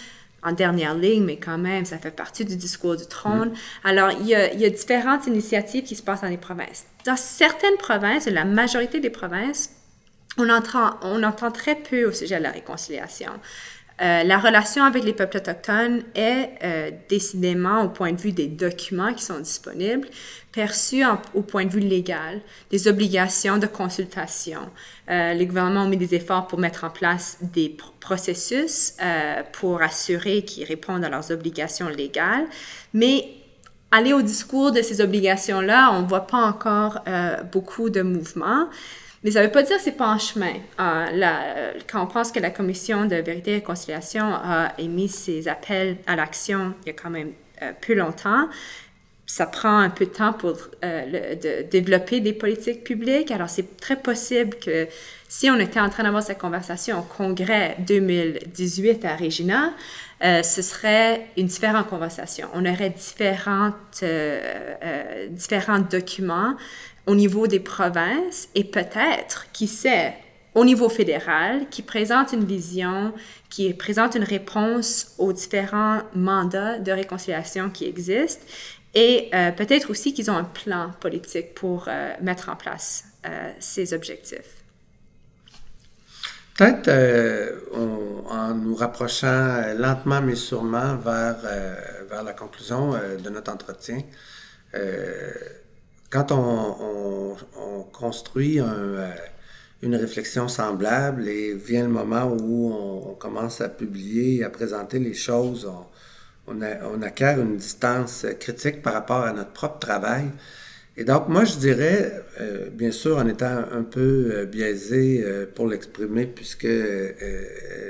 en 0.42 0.52
dernière 0.52 0.94
ligne, 0.94 1.24
mais 1.24 1.36
quand 1.36 1.58
même, 1.58 1.84
ça 1.84 1.98
fait 1.98 2.10
partie 2.10 2.44
du 2.44 2.56
discours 2.56 2.96
du 2.96 3.06
trône. 3.06 3.50
Mm. 3.50 3.54
Alors, 3.84 4.10
il 4.20 4.26
y, 4.26 4.34
a, 4.34 4.52
il 4.52 4.60
y, 4.60 4.64
a, 4.64 4.70
différentes 4.70 5.26
initiatives 5.26 5.84
qui 5.84 5.94
se 5.94 6.02
passent 6.02 6.22
dans 6.22 6.28
les 6.28 6.36
provinces. 6.36 6.84
Dans 7.06 7.16
certaines 7.16 7.76
provinces, 7.76 8.26
la 8.26 8.44
majorité 8.44 8.98
des 8.98 9.10
provinces, 9.10 9.70
on 10.38 10.48
entend, 10.48 10.98
on 11.02 11.22
entend 11.22 11.50
très 11.50 11.76
peu 11.76 12.04
au 12.04 12.12
sujet 12.12 12.38
de 12.38 12.42
la 12.42 12.50
réconciliation. 12.50 13.32
Euh, 14.02 14.24
la 14.24 14.38
relation 14.38 14.82
avec 14.82 15.04
les 15.04 15.12
peuples 15.12 15.36
autochtones 15.36 16.02
est 16.16 16.50
euh, 16.64 16.90
décidément, 17.08 17.82
au 17.84 17.88
point 17.88 18.12
de 18.12 18.20
vue 18.20 18.32
des 18.32 18.48
documents 18.48 19.14
qui 19.14 19.22
sont 19.22 19.38
disponibles, 19.38 20.08
perçue 20.50 21.04
au 21.34 21.42
point 21.42 21.64
de 21.64 21.70
vue 21.70 21.80
légal, 21.80 22.40
des 22.70 22.88
obligations 22.88 23.58
de 23.58 23.66
consultation. 23.66 24.60
Euh, 25.08 25.34
les 25.34 25.46
gouvernements 25.46 25.84
ont 25.84 25.88
mis 25.88 25.96
des 25.96 26.16
efforts 26.16 26.48
pour 26.48 26.58
mettre 26.58 26.82
en 26.82 26.90
place 26.90 27.38
des 27.40 27.76
processus 28.00 28.94
pour 29.52 29.82
assurer 29.82 30.42
qu'ils 30.42 30.64
répondent 30.64 31.04
à 31.04 31.08
leurs 31.08 31.30
obligations 31.30 31.88
légales, 31.88 32.46
mais 32.92 33.28
aller 33.92 34.12
au 34.12 34.22
discours 34.22 34.72
de 34.72 34.82
ces 34.82 35.00
obligations-là, 35.00 35.90
on 35.92 36.02
ne 36.02 36.08
voit 36.08 36.26
pas 36.26 36.38
encore 36.44 37.00
beaucoup 37.52 37.88
de 37.88 38.02
mouvements. 38.02 38.68
Mais 39.24 39.30
ça 39.30 39.40
ne 39.40 39.46
veut 39.46 39.52
pas 39.52 39.62
dire 39.62 39.76
que 39.76 39.82
c'est 39.82 39.92
pas 39.92 40.08
en 40.08 40.18
chemin. 40.18 40.54
Euh, 40.80 41.72
quand 41.90 42.02
on 42.02 42.06
pense 42.06 42.32
que 42.32 42.40
la 42.40 42.50
Commission 42.50 43.06
de 43.06 43.16
vérité 43.16 43.52
et 43.52 43.54
réconciliation 43.56 44.24
a 44.24 44.72
émis 44.78 45.08
ses 45.08 45.46
appels 45.48 45.98
à 46.06 46.16
l'action 46.16 46.74
il 46.82 46.88
y 46.88 46.90
a 46.90 46.94
quand 46.94 47.10
même 47.10 47.32
euh, 47.62 47.70
peu 47.80 47.94
longtemps, 47.94 48.48
ça 49.24 49.46
prend 49.46 49.78
un 49.78 49.90
peu 49.90 50.06
de 50.06 50.10
temps 50.10 50.32
pour 50.32 50.58
euh, 50.84 51.64
développer 51.70 52.20
des 52.20 52.32
politiques 52.32 52.82
publiques. 52.82 53.30
Alors, 53.30 53.48
c'est 53.48 53.76
très 53.76 53.96
possible 53.96 54.56
que 54.58 54.88
si 55.28 55.48
on 55.48 55.58
était 55.58 55.80
en 55.80 55.88
train 55.88 56.02
d'avoir 56.02 56.22
cette 56.22 56.38
conversation 56.38 56.98
au 56.98 57.02
congrès 57.02 57.76
2018 57.86 59.04
à 59.04 59.16
Regina, 59.16 59.72
ce 60.20 60.62
serait 60.62 61.26
une 61.36 61.46
différente 61.46 61.88
conversation. 61.88 62.48
On 62.52 62.66
aurait 62.66 62.90
différentes, 62.90 64.04
différents 65.30 65.80
documents 65.80 66.54
au 67.06 67.14
niveau 67.14 67.46
des 67.46 67.60
provinces 67.60 68.48
et 68.54 68.64
peut-être, 68.64 69.46
qui 69.52 69.66
sait, 69.66 70.14
au 70.54 70.64
niveau 70.64 70.88
fédéral, 70.88 71.68
qui 71.70 71.82
présente 71.82 72.32
une 72.32 72.44
vision, 72.44 73.12
qui 73.48 73.72
présente 73.72 74.14
une 74.14 74.24
réponse 74.24 75.14
aux 75.18 75.32
différents 75.32 76.02
mandats 76.14 76.78
de 76.78 76.92
réconciliation 76.92 77.70
qui 77.70 77.86
existent 77.86 78.44
et 78.94 79.30
euh, 79.34 79.50
peut-être 79.52 79.90
aussi 79.90 80.12
qu'ils 80.12 80.30
ont 80.30 80.36
un 80.36 80.44
plan 80.44 80.90
politique 81.00 81.54
pour 81.54 81.86
euh, 81.88 82.12
mettre 82.20 82.50
en 82.50 82.56
place 82.56 83.04
euh, 83.26 83.50
ces 83.58 83.94
objectifs. 83.94 84.62
Peut-être 86.58 86.90
en 88.28 88.54
nous 88.54 88.74
rapprochant 88.74 89.74
lentement 89.74 90.20
mais 90.20 90.34
sûrement 90.34 90.96
vers, 90.96 91.38
vers 92.10 92.22
la 92.22 92.34
conclusion 92.34 92.92
de 92.92 93.30
notre 93.30 93.50
entretien, 93.50 94.02
quand 96.12 96.30
on, 96.30 97.36
construit 97.92 98.58
euh, 98.58 99.10
une 99.80 99.94
réflexion 99.94 100.48
semblable 100.48 101.28
et 101.28 101.54
vient 101.54 101.82
le 101.82 101.88
moment 101.88 102.26
où 102.26 102.72
on, 102.72 103.14
commence 103.14 103.60
à 103.60 103.68
publier, 103.68 104.42
à 104.42 104.50
présenter 104.50 104.98
les 104.98 105.14
choses, 105.14 105.70
on, 106.48 107.02
acquiert 107.02 107.40
une 107.40 107.56
distance 107.56 108.26
critique 108.40 108.82
par 108.82 108.94
rapport 108.94 109.22
à 109.22 109.32
notre 109.32 109.52
propre 109.52 109.78
travail. 109.78 110.24
Et 110.96 111.04
donc, 111.04 111.28
moi, 111.28 111.44
je 111.44 111.56
dirais, 111.56 112.22
euh, 112.40 112.68
bien 112.70 112.90
sûr, 112.90 113.18
en 113.18 113.26
étant 113.28 113.64
un 113.72 113.84
peu 113.84 114.32
euh, 114.32 114.46
biaisé 114.46 115.24
pour 115.54 115.68
l'exprimer, 115.68 116.26
puisque 116.26 116.68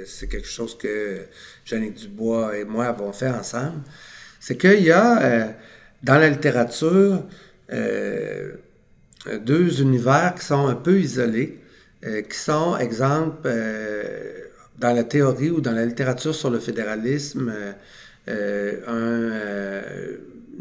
c'est 0.06 0.28
quelque 0.28 0.48
chose 0.48 0.76
que 0.76 1.22
Jeannick 1.64 1.94
Dubois 1.94 2.56
et 2.58 2.64
moi 2.64 2.86
avons 2.86 3.12
fait 3.12 3.30
ensemble, 3.30 3.80
c'est 4.38 4.56
qu'il 4.56 4.82
y 4.82 4.92
a 4.92 5.54
dans 6.02 6.18
la 6.18 6.28
littérature 6.28 7.24
deux 7.70 8.60
univers 9.80 10.34
qui 10.38 10.44
sont 10.44 10.66
un 10.66 10.74
peu 10.74 10.98
isolés, 10.98 11.58
qui 12.02 12.38
sont, 12.38 12.76
exemple, 12.76 13.48
dans 14.78 14.92
la 14.92 15.04
théorie 15.04 15.50
ou 15.50 15.60
dans 15.60 15.72
la 15.72 15.84
littérature 15.84 16.34
sur 16.34 16.50
le 16.50 16.58
fédéralisme, 16.58 17.52
un 18.26 19.80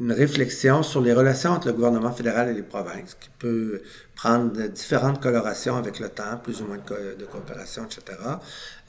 une 0.02 0.12
réflexion 0.12 0.82
sur 0.84 1.02
les 1.02 1.14
relations 1.14 1.52
entre 1.52 1.68
le 1.68 1.74
gouvernement 1.74 2.12
fédéral 2.12 2.50
et 2.50 2.54
les 2.54 2.64
provinces, 2.64 3.16
qui 3.20 3.30
peut 3.38 3.82
prendre 4.16 4.68
différentes 4.68 5.22
colorations 5.22 5.76
avec 5.76 6.00
le 6.00 6.10
temps, 6.10 6.38
plus 6.44 6.62
ou 6.62 6.66
moins 6.66 6.78
de, 6.78 7.26
coopération, 7.26 7.86
etc., 7.86 8.18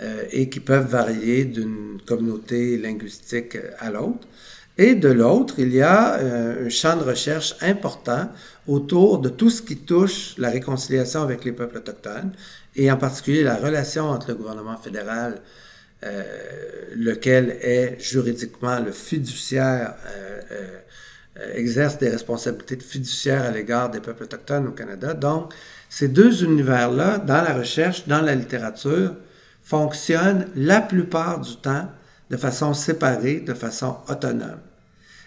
euh, 0.00 0.24
et 0.30 0.48
qui 0.48 0.60
peuvent 0.60 0.88
varier 0.88 1.44
d'une 1.44 2.00
communauté 2.06 2.78
linguistique 2.78 3.58
à 3.78 3.90
l'autre. 3.90 4.26
Et 4.78 4.94
de 4.94 5.08
l'autre, 5.08 5.54
il 5.58 5.72
y 5.72 5.82
a 5.82 6.14
euh, 6.14 6.66
un 6.66 6.68
champ 6.70 6.96
de 6.96 7.04
recherche 7.04 7.54
important 7.60 8.30
autour 8.66 9.18
de 9.18 9.28
tout 9.28 9.50
ce 9.50 9.60
qui 9.60 9.76
touche 9.76 10.34
la 10.38 10.50
réconciliation 10.50 11.22
avec 11.22 11.44
les 11.44 11.52
peuples 11.52 11.78
autochtones, 11.78 12.32
et 12.74 12.90
en 12.90 12.96
particulier 12.96 13.42
la 13.42 13.56
relation 13.56 14.08
entre 14.08 14.28
le 14.28 14.34
gouvernement 14.36 14.78
fédéral 14.78 15.40
euh, 16.04 16.22
lequel 16.96 17.58
est 17.60 18.00
juridiquement 18.00 18.80
le 18.80 18.92
fiduciaire 18.92 19.94
euh, 20.10 20.80
exerce 21.54 21.98
des 21.98 22.08
responsabilités 22.08 22.76
de 22.76 22.82
fiduciaire 22.82 23.42
à 23.42 23.50
l'égard 23.50 23.90
des 23.90 24.00
peuples 24.00 24.24
autochtones 24.24 24.66
au 24.68 24.72
Canada. 24.72 25.14
Donc, 25.14 25.52
ces 25.88 26.08
deux 26.08 26.44
univers-là, 26.44 27.18
dans 27.18 27.42
la 27.42 27.54
recherche, 27.54 28.06
dans 28.06 28.20
la 28.20 28.34
littérature, 28.34 29.14
fonctionnent 29.62 30.48
la 30.56 30.80
plupart 30.80 31.40
du 31.40 31.56
temps 31.56 31.88
de 32.32 32.36
façon 32.36 32.74
séparée, 32.74 33.38
de 33.38 33.54
façon 33.54 33.98
autonome. 34.08 34.58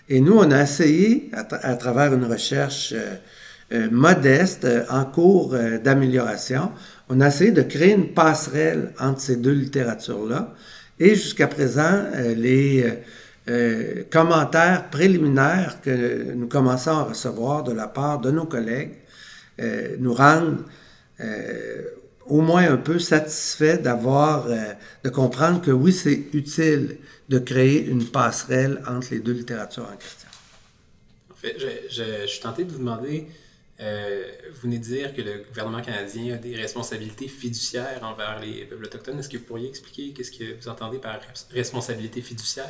Et 0.09 0.19
nous, 0.19 0.33
on 0.37 0.51
a 0.51 0.61
essayé, 0.61 1.31
à, 1.33 1.75
travers 1.75 2.13
une 2.13 2.25
recherche 2.25 2.93
euh, 2.93 3.15
euh, 3.71 3.87
modeste, 3.89 4.67
en 4.89 5.05
cours 5.05 5.55
d'amélioration, 5.83 6.71
on 7.07 7.21
a 7.21 7.27
essayé 7.29 7.51
de 7.51 7.61
créer 7.61 7.93
une 7.93 8.13
passerelle 8.13 8.91
entre 8.99 9.21
ces 9.21 9.37
deux 9.37 9.53
littératures-là. 9.53 10.53
Et 10.99 11.15
jusqu'à 11.15 11.47
présent, 11.47 12.03
les 12.35 12.85
euh, 13.47 14.03
commentaires 14.09 14.89
préliminaires 14.89 15.79
que 15.81 16.33
nous 16.33 16.47
commençons 16.47 16.97
à 16.97 17.03
recevoir 17.03 17.63
de 17.63 17.73
la 17.73 17.87
part 17.87 18.19
de 18.19 18.31
nos 18.31 18.45
collègues 18.45 18.93
euh, 19.61 19.95
nous 19.99 20.15
rendent 20.15 20.63
euh, 21.19 21.83
au 22.27 22.41
moins 22.41 22.71
un 22.71 22.77
peu 22.77 22.99
satisfaits 22.99 23.81
d'avoir, 23.81 24.47
de 25.03 25.09
comprendre 25.09 25.61
que 25.61 25.71
oui, 25.71 25.93
c'est 25.93 26.25
utile 26.33 26.97
de 27.29 27.39
créer 27.39 27.85
une 27.85 28.05
passerelle 28.05 28.81
entre 28.87 29.07
les 29.11 29.19
deux 29.19 29.33
littératures 29.33 29.87
en 29.91 29.95
question. 29.95 30.29
En 31.31 31.35
fait, 31.35 31.55
je, 31.59 31.67
je, 31.89 32.27
suis 32.27 32.39
tenté 32.39 32.63
de 32.63 32.71
vous 32.71 32.79
demander, 32.79 33.27
vous 33.79 34.61
venez 34.63 34.79
de 34.79 34.83
dire 34.83 35.15
que 35.15 35.21
le 35.21 35.43
gouvernement 35.47 35.81
canadien 35.81 36.35
a 36.35 36.37
des 36.37 36.55
responsabilités 36.55 37.27
fiduciaires 37.27 37.99
envers 38.03 38.39
les 38.39 38.65
peuples 38.65 38.85
autochtones. 38.85 39.19
Est-ce 39.19 39.29
que 39.29 39.37
vous 39.37 39.43
pourriez 39.43 39.69
expliquer 39.69 40.13
qu'est-ce 40.13 40.31
que 40.31 40.59
vous 40.59 40.67
entendez 40.67 40.97
par 40.97 41.19
responsabilité 41.51 42.21
fiduciaire? 42.21 42.69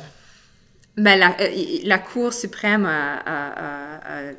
Ben, 0.96 1.18
la, 1.18 1.38
euh, 1.40 1.78
la, 1.84 1.98
Cour 1.98 2.32
suprême 2.32 2.86
a, 2.86 4.32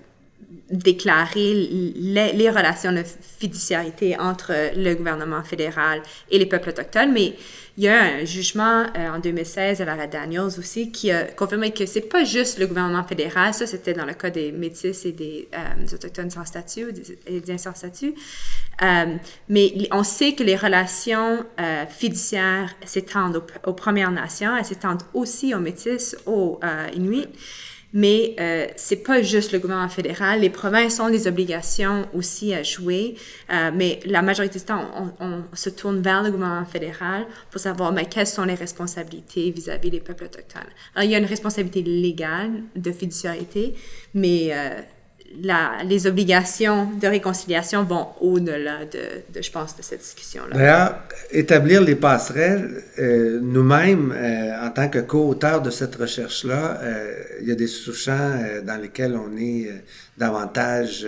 déclaré 0.70 1.54
les, 1.54 2.50
relations 2.50 2.92
de 2.92 3.04
fiduciarité 3.40 4.20
entre 4.20 4.54
le 4.76 4.96
gouvernement 4.96 5.44
fédéral 5.44 6.02
et 6.30 6.38
les 6.38 6.46
peuples 6.46 6.70
autochtones, 6.70 7.14
mais 7.14 7.36
il 7.78 7.84
y 7.84 7.88
a 7.88 8.02
un 8.02 8.26
jugement 8.26 8.86
euh, 8.96 9.10
en 9.10 9.20
2016 9.20 9.82
à 9.82 9.86
la 9.86 10.08
Daniels 10.08 10.58
aussi 10.58 10.92
qui 10.92 11.12
a 11.12 11.26
confirmé 11.26 11.72
que 11.72 11.86
c'est 11.86 12.10
pas 12.10 12.24
juste 12.24 12.58
le 12.58 12.68
gouvernement 12.68 13.04
fédéral, 13.04 13.54
ça 13.54 13.68
c'était 13.68 13.94
dans 13.94 14.06
le 14.06 14.14
cas 14.14 14.30
des 14.30 14.52
métis 14.52 15.06
et 15.06 15.12
des, 15.12 15.48
euh, 15.54 15.96
autochtones 15.96 16.32
sans 16.32 16.44
statut, 16.44 16.92
des 16.92 17.38
Indiens 17.38 17.58
sans 17.58 17.76
statut, 17.76 18.14
euh, 18.82 19.16
mais 19.48 19.74
on 19.92 20.04
sait 20.04 20.34
que 20.34 20.44
les 20.44 20.56
relations 20.56 21.46
fiduciaires 21.90 22.76
s'étendent 22.86 23.44
aux, 23.66 23.74
Premières 23.74 24.12
Nations, 24.12 24.56
elles 24.58 24.66
s'étendent 24.66 25.04
aussi 25.14 25.54
aux 25.54 25.60
métis, 25.60 26.16
aux 26.26 26.60
Inuits. 26.94 27.28
Mais 27.94 28.36
euh, 28.40 28.68
c'est 28.76 29.04
pas 29.04 29.22
juste 29.22 29.54
le 29.54 29.60
gouvernement 29.60 29.90
fédéral. 29.90 30.42
Les 30.42 30.50
provinces 30.50 31.00
ont 31.00 31.10
des 31.10 31.28
obligations 31.28 32.06
aussi 32.14 32.54
à 32.54 32.62
jouer, 32.62 33.16
euh, 33.52 33.72
mais 33.74 34.00
la 34.06 34.22
majorité 34.22 34.60
du 34.60 34.66
temps, 34.66 35.14
on, 35.20 35.44
se 35.54 35.70
tourne 35.70 36.02
vers 36.02 36.24
le 36.24 36.32
gouvernement 36.32 36.66
fédéral 36.66 37.26
pour 37.50 37.62
savoir 37.62 37.92
mais, 37.92 38.06
quelles 38.06 38.28
sont 38.28 38.44
les 38.44 38.56
responsabilités 38.56 39.52
vis-à-vis 39.52 39.90
des 39.90 40.00
peuples 40.00 40.26
autochtones. 40.26 40.62
Alors, 40.96 41.06
il 41.06 41.12
y 41.12 41.16
a 41.16 41.18
une 41.18 41.26
responsabilité 41.26 41.82
légale 41.82 42.64
de 42.76 42.92
fiduciarité, 42.92 43.74
mais 44.14 44.50
euh, 44.52 44.82
les 45.84 46.08
obligations 46.08 46.90
de 47.00 47.08
réconciliation 47.08 47.84
vont 47.84 48.08
au-delà 48.22 48.86
de, 48.86 49.42
je 49.42 49.52
pense, 49.52 49.76
de 49.76 49.82
cette 49.82 50.00
discussion-là. 50.00 50.56
D'ailleurs, 50.56 51.00
établir 51.32 51.82
les 51.82 51.96
passerelles, 51.96 52.84
euh, 53.00 53.40
nous-mêmes, 53.42 54.14
euh, 54.16 54.66
en 54.66 54.72
tant 54.72 54.90
que 54.90 55.00
co-auteurs 55.00 55.62
de 55.62 55.70
cette 55.70 55.96
recherche-là, 55.96 56.80
euh, 56.82 57.14
il 57.42 57.48
y 57.48 57.52
a 57.52 57.56
des 57.56 57.68
sous-champs 57.68 58.40
dans 58.64 58.82
lesquels 58.82 59.16
on 59.16 59.38
est 59.38 59.72
davantage 60.18 61.08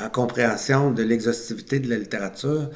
en 0.00 0.08
compréhension 0.08 0.90
de 0.90 1.02
l'exhaustivité 1.02 1.78
de 1.80 1.90
la 1.90 1.96
littérature. 1.96 2.70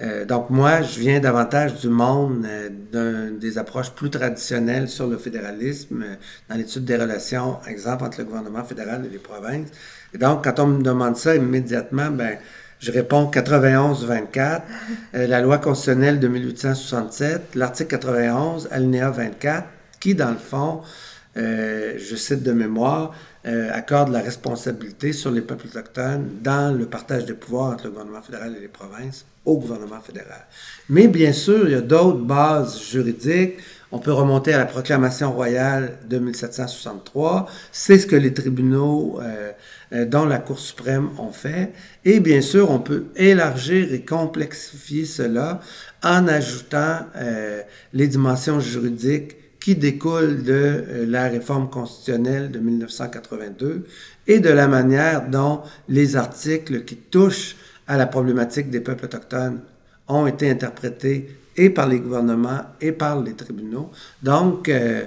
Euh, 0.00 0.24
donc 0.24 0.50
moi, 0.50 0.82
je 0.82 0.98
viens 0.98 1.20
davantage 1.20 1.74
du 1.74 1.88
monde 1.88 2.46
euh, 2.94 3.30
des 3.38 3.58
approches 3.58 3.90
plus 3.90 4.08
traditionnelles 4.08 4.88
sur 4.88 5.06
le 5.06 5.18
fédéralisme, 5.18 6.02
euh, 6.02 6.14
dans 6.48 6.56
l'étude 6.56 6.84
des 6.84 6.96
relations, 6.96 7.58
exemple, 7.66 8.04
entre 8.04 8.18
le 8.18 8.24
gouvernement 8.24 8.64
fédéral 8.64 9.04
et 9.04 9.10
les 9.10 9.18
provinces. 9.18 9.68
Et 10.14 10.18
donc, 10.18 10.44
quand 10.44 10.58
on 10.58 10.68
me 10.68 10.82
demande 10.82 11.16
ça 11.16 11.36
immédiatement, 11.36 12.10
ben, 12.10 12.38
je 12.78 12.90
réponds 12.90 13.30
91-24, 13.30 14.62
la 15.12 15.40
loi 15.42 15.58
constitutionnelle 15.58 16.18
de 16.18 16.28
1867, 16.28 17.54
l'article 17.54 17.90
91, 17.90 18.68
alinéa 18.70 19.10
24, 19.10 19.66
qui, 20.00 20.14
dans 20.14 20.30
le 20.30 20.38
fond, 20.38 20.80
je 21.36 22.16
cite 22.16 22.42
de 22.42 22.52
mémoire, 22.52 23.14
accorde 23.44 24.10
la 24.10 24.20
responsabilité 24.20 25.12
sur 25.12 25.30
les 25.30 25.40
peuples 25.40 25.66
autochtones 25.66 26.28
dans 26.42 26.76
le 26.76 26.86
partage 26.86 27.24
des 27.24 27.34
pouvoirs 27.34 27.72
entre 27.72 27.84
le 27.84 27.90
gouvernement 27.90 28.22
fédéral 28.22 28.54
et 28.56 28.60
les 28.60 28.68
provinces 28.68 29.24
au 29.44 29.58
gouvernement 29.58 30.00
fédéral. 30.00 30.46
Mais 30.88 31.08
bien 31.08 31.32
sûr, 31.32 31.66
il 31.66 31.72
y 31.72 31.74
a 31.74 31.80
d'autres 31.80 32.18
bases 32.18 32.82
juridiques. 32.82 33.54
On 33.92 33.98
peut 33.98 34.12
remonter 34.12 34.52
à 34.52 34.58
la 34.58 34.66
proclamation 34.66 35.32
royale 35.32 35.98
de 36.08 36.18
1763. 36.18 37.46
C'est 37.72 37.98
ce 37.98 38.06
que 38.06 38.16
les 38.16 38.32
tribunaux, 38.32 39.18
euh, 39.20 39.50
euh, 39.92 40.04
dont 40.04 40.26
la 40.26 40.38
Cour 40.38 40.60
suprême, 40.60 41.10
ont 41.18 41.32
fait. 41.32 41.72
Et 42.04 42.20
bien 42.20 42.40
sûr, 42.40 42.70
on 42.70 42.78
peut 42.78 43.06
élargir 43.16 43.92
et 43.92 44.04
complexifier 44.04 45.06
cela 45.06 45.60
en 46.04 46.28
ajoutant 46.28 47.00
euh, 47.16 47.62
les 47.92 48.06
dimensions 48.06 48.60
juridiques 48.60 49.36
qui 49.60 49.76
découlent 49.76 50.42
de 50.42 51.04
la 51.06 51.28
réforme 51.28 51.68
constitutionnelle 51.68 52.50
de 52.50 52.58
1982 52.58 53.86
et 54.26 54.40
de 54.40 54.48
la 54.48 54.66
manière 54.68 55.28
dont 55.28 55.60
les 55.88 56.16
articles 56.16 56.84
qui 56.84 56.96
touchent 56.96 57.56
à 57.86 57.96
la 57.96 58.06
problématique 58.06 58.70
des 58.70 58.80
peuples 58.80 59.04
autochtones 59.04 59.60
ont 60.08 60.26
été 60.26 60.50
interprétés 60.50 61.36
et 61.56 61.70
par 61.70 61.88
les 61.88 61.98
gouvernements 61.98 62.62
et 62.80 62.92
par 62.92 63.20
les 63.20 63.34
tribunaux. 63.34 63.90
Donc, 64.22 64.68
euh, 64.68 65.04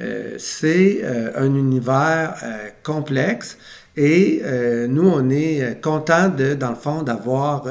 euh, 0.00 0.34
c'est 0.38 1.00
euh, 1.02 1.30
un 1.36 1.54
univers 1.54 2.34
complexe 2.82 3.58
et 3.96 4.42
nous, 4.88 5.06
on 5.06 5.28
est 5.30 5.80
content 5.82 6.28
de, 6.28 6.54
dans 6.54 6.70
le 6.70 6.76
fond, 6.76 7.02
d'avoir, 7.02 7.64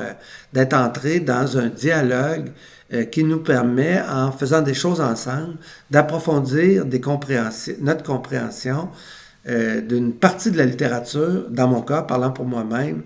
d'être 0.54 0.74
entré 0.74 1.20
dans 1.20 1.58
un 1.58 1.68
dialogue 1.68 2.52
qui 3.12 3.24
nous 3.24 3.40
permet, 3.40 4.02
en 4.02 4.32
faisant 4.32 4.62
des 4.62 4.74
choses 4.76 5.02
ensemble, 5.02 5.56
d'approfondir 5.90 6.86
des 6.86 7.02
notre 7.80 8.04
compréhension 8.04 8.90
d'une 9.48 10.14
partie 10.14 10.52
de 10.52 10.58
la 10.58 10.66
littérature, 10.66 11.50
dans 11.50 11.68
mon 11.68 11.82
cas, 11.82 12.04
parlant 12.04 12.32
pour 12.32 12.46
moi-même, 12.46 13.02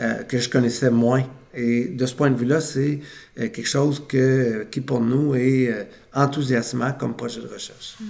euh, 0.00 0.22
que 0.22 0.38
je 0.38 0.48
connaissais 0.48 0.90
moins. 0.90 1.24
Et 1.52 1.88
de 1.88 2.06
ce 2.06 2.14
point 2.14 2.30
de 2.30 2.36
vue-là, 2.36 2.60
c'est 2.60 3.00
euh, 3.38 3.48
quelque 3.48 3.66
chose 3.66 4.02
que, 4.08 4.66
qui, 4.70 4.80
pour 4.80 5.00
nous, 5.00 5.34
est 5.34 5.68
euh, 5.68 5.84
enthousiasmant 6.14 6.92
comme 6.92 7.14
projet 7.14 7.42
de 7.42 7.48
recherche. 7.48 7.96
Mm. 8.00 8.04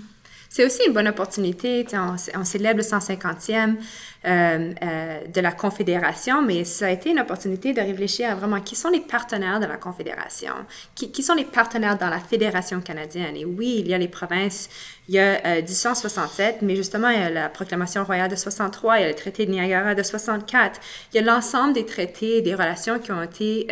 C'est 0.52 0.64
aussi 0.64 0.80
une 0.84 0.92
bonne 0.92 1.06
opportunité. 1.06 1.86
On, 1.94 2.44
célèbre 2.44 2.78
le 2.78 2.82
150e 2.82 3.76
de 4.24 5.40
la 5.40 5.52
Confédération, 5.52 6.42
mais 6.42 6.64
ça 6.64 6.86
a 6.86 6.90
été 6.90 7.10
une 7.10 7.20
opportunité 7.20 7.72
de 7.72 7.80
réfléchir 7.80 8.32
à 8.32 8.34
vraiment 8.34 8.60
qui 8.60 8.74
sont 8.74 8.90
les 8.90 8.98
partenaires 8.98 9.60
de 9.60 9.66
la 9.66 9.76
Confédération, 9.76 10.54
qui, 10.96 11.22
sont 11.22 11.34
les 11.34 11.44
partenaires 11.44 11.96
dans 11.96 12.10
la 12.10 12.18
Fédération 12.18 12.80
canadienne. 12.80 13.36
Et 13.36 13.44
oui, 13.44 13.76
il 13.78 13.88
y 13.88 13.94
a 13.94 13.98
les 13.98 14.08
provinces, 14.08 14.68
Il 15.08 15.14
y 15.14 15.20
a 15.20 15.60
1867, 15.62 16.62
mais 16.62 16.74
justement, 16.74 17.10
il 17.10 17.20
y 17.20 17.22
a 17.22 17.30
la 17.30 17.48
proclamation 17.48 18.04
royale 18.04 18.28
de 18.28 18.36
63, 18.36 18.98
il 18.98 19.02
y 19.02 19.04
a 19.04 19.08
le 19.08 19.14
traité 19.14 19.46
de 19.46 19.52
Niagara 19.52 19.94
de 19.94 20.02
64. 20.02 20.80
Il 21.12 21.16
y 21.16 21.20
a 21.20 21.22
l'ensemble 21.22 21.74
des 21.74 21.86
traités 21.86 22.42
des 22.42 22.54
relations 22.54 22.98
qui 22.98 23.12
ont 23.12 23.22
été 23.22 23.68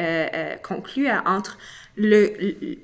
conclus 0.63 1.09
entre 1.27 1.59
le, 1.99 2.33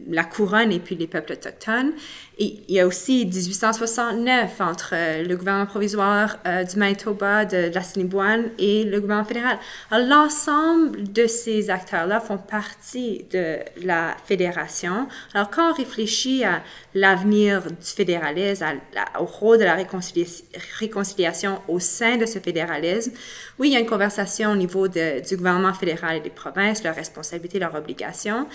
la 0.08 0.24
couronne 0.24 0.72
et 0.72 0.80
puis 0.80 0.96
les 0.96 1.06
peuples 1.06 1.32
autochtones. 1.32 1.92
Il 2.38 2.64
y 2.68 2.80
a 2.80 2.86
aussi 2.86 3.26
1869 3.26 4.60
entre 4.60 4.90
euh, 4.92 5.22
le 5.22 5.36
gouvernement 5.36 5.66
provisoire 5.66 6.38
euh, 6.46 6.64
du 6.64 6.76
Manitoba, 6.76 7.44
de, 7.44 7.68
de 7.68 7.74
l'Assiniboine 7.74 8.50
et 8.58 8.82
le 8.82 9.00
gouvernement 9.00 9.26
fédéral. 9.26 9.58
L'ensemble 9.92 11.12
de 11.12 11.28
ces 11.28 11.70
acteurs-là 11.70 12.20
font 12.20 12.38
partie 12.38 13.24
de 13.30 13.58
la 13.84 14.16
fédération. 14.24 15.06
Alors, 15.32 15.48
quand 15.50 15.70
on 15.70 15.74
réfléchit 15.74 16.42
à 16.44 16.62
l'avenir 16.94 17.62
du 17.62 17.86
fédéralisme, 17.86 18.66
au 19.20 19.24
rôle 19.24 19.58
de 19.58 19.64
la 19.64 19.76
réconciliation 20.80 21.60
au 21.68 21.78
sein 21.78 22.16
de 22.16 22.26
ce 22.26 22.40
fédéralisme, 22.40 23.12
oui, 23.60 23.68
il 23.68 23.74
y 23.74 23.76
a 23.76 23.80
une 23.80 23.86
conversation 23.86 24.50
au 24.50 24.56
niveau 24.56 24.88
de, 24.88 25.24
du 25.26 25.36
gouvernement 25.36 25.72
fédéral 25.72 26.16
et 26.16 26.20
des 26.20 26.30
provinces, 26.30 26.82
leurs 26.82 26.96
responsabilités, 26.96 27.60
leurs 27.60 27.76
obligations. 27.76 28.48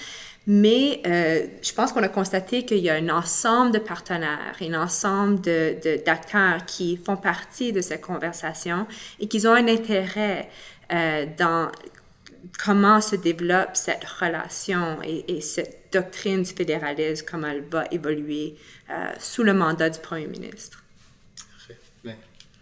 Mais 0.47 1.01
euh, 1.05 1.45
je 1.61 1.73
pense 1.73 1.91
qu'on 1.91 2.01
a 2.01 2.07
constaté 2.07 2.65
qu'il 2.65 2.79
y 2.79 2.89
a 2.89 2.95
un 2.95 3.09
ensemble 3.09 3.68
de 3.69 3.79
partenaires, 3.79 4.55
un 4.61 4.73
ensemble 4.73 5.39
d'acteurs 5.41 6.57
de, 6.57 6.65
qui 6.65 6.97
font 6.97 7.17
partie 7.17 7.71
de 7.71 7.81
cette 7.81 8.01
conversation 8.01 8.87
et 9.19 9.27
qui 9.27 9.45
ont 9.47 9.53
un 9.53 9.67
intérêt 9.67 10.49
euh, 10.91 11.25
dans 11.37 11.71
comment 12.63 13.01
se 13.01 13.15
développe 13.15 13.75
cette 13.75 14.03
relation 14.03 14.99
et, 15.03 15.41
cette 15.41 15.89
doctrine 15.91 16.43
du 16.43 16.51
fédéralisme, 16.51 17.25
comment 17.29 17.47
elle 17.47 17.63
va 17.63 17.85
évoluer 17.91 18.55
euh, 18.89 19.11
sous 19.19 19.43
le 19.43 19.53
mandat 19.53 19.89
du 19.89 19.99
premier 19.99 20.27
ministre. 20.27 20.83
Parfait. 21.51 21.77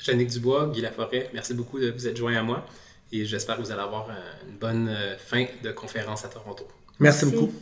Ben, 0.07 0.27
Dubois, 0.27 0.69
Guy 0.73 0.81
Laforêt, 0.81 1.29
merci 1.33 1.53
beaucoup 1.53 1.79
de 1.79 1.91
vous 1.91 2.07
être 2.07 2.17
joint 2.17 2.35
à 2.35 2.43
moi 2.43 2.65
et 3.11 3.25
j'espère 3.25 3.57
que 3.57 3.61
vous 3.61 3.71
allez 3.71 3.81
avoir 3.81 4.09
une 4.47 4.57
bonne 4.57 4.95
fin 5.17 5.45
de 5.63 5.71
conférence 5.71 6.25
à 6.25 6.29
Toronto. 6.29 6.67
merci. 6.99 7.25
beaucoup. 7.25 7.53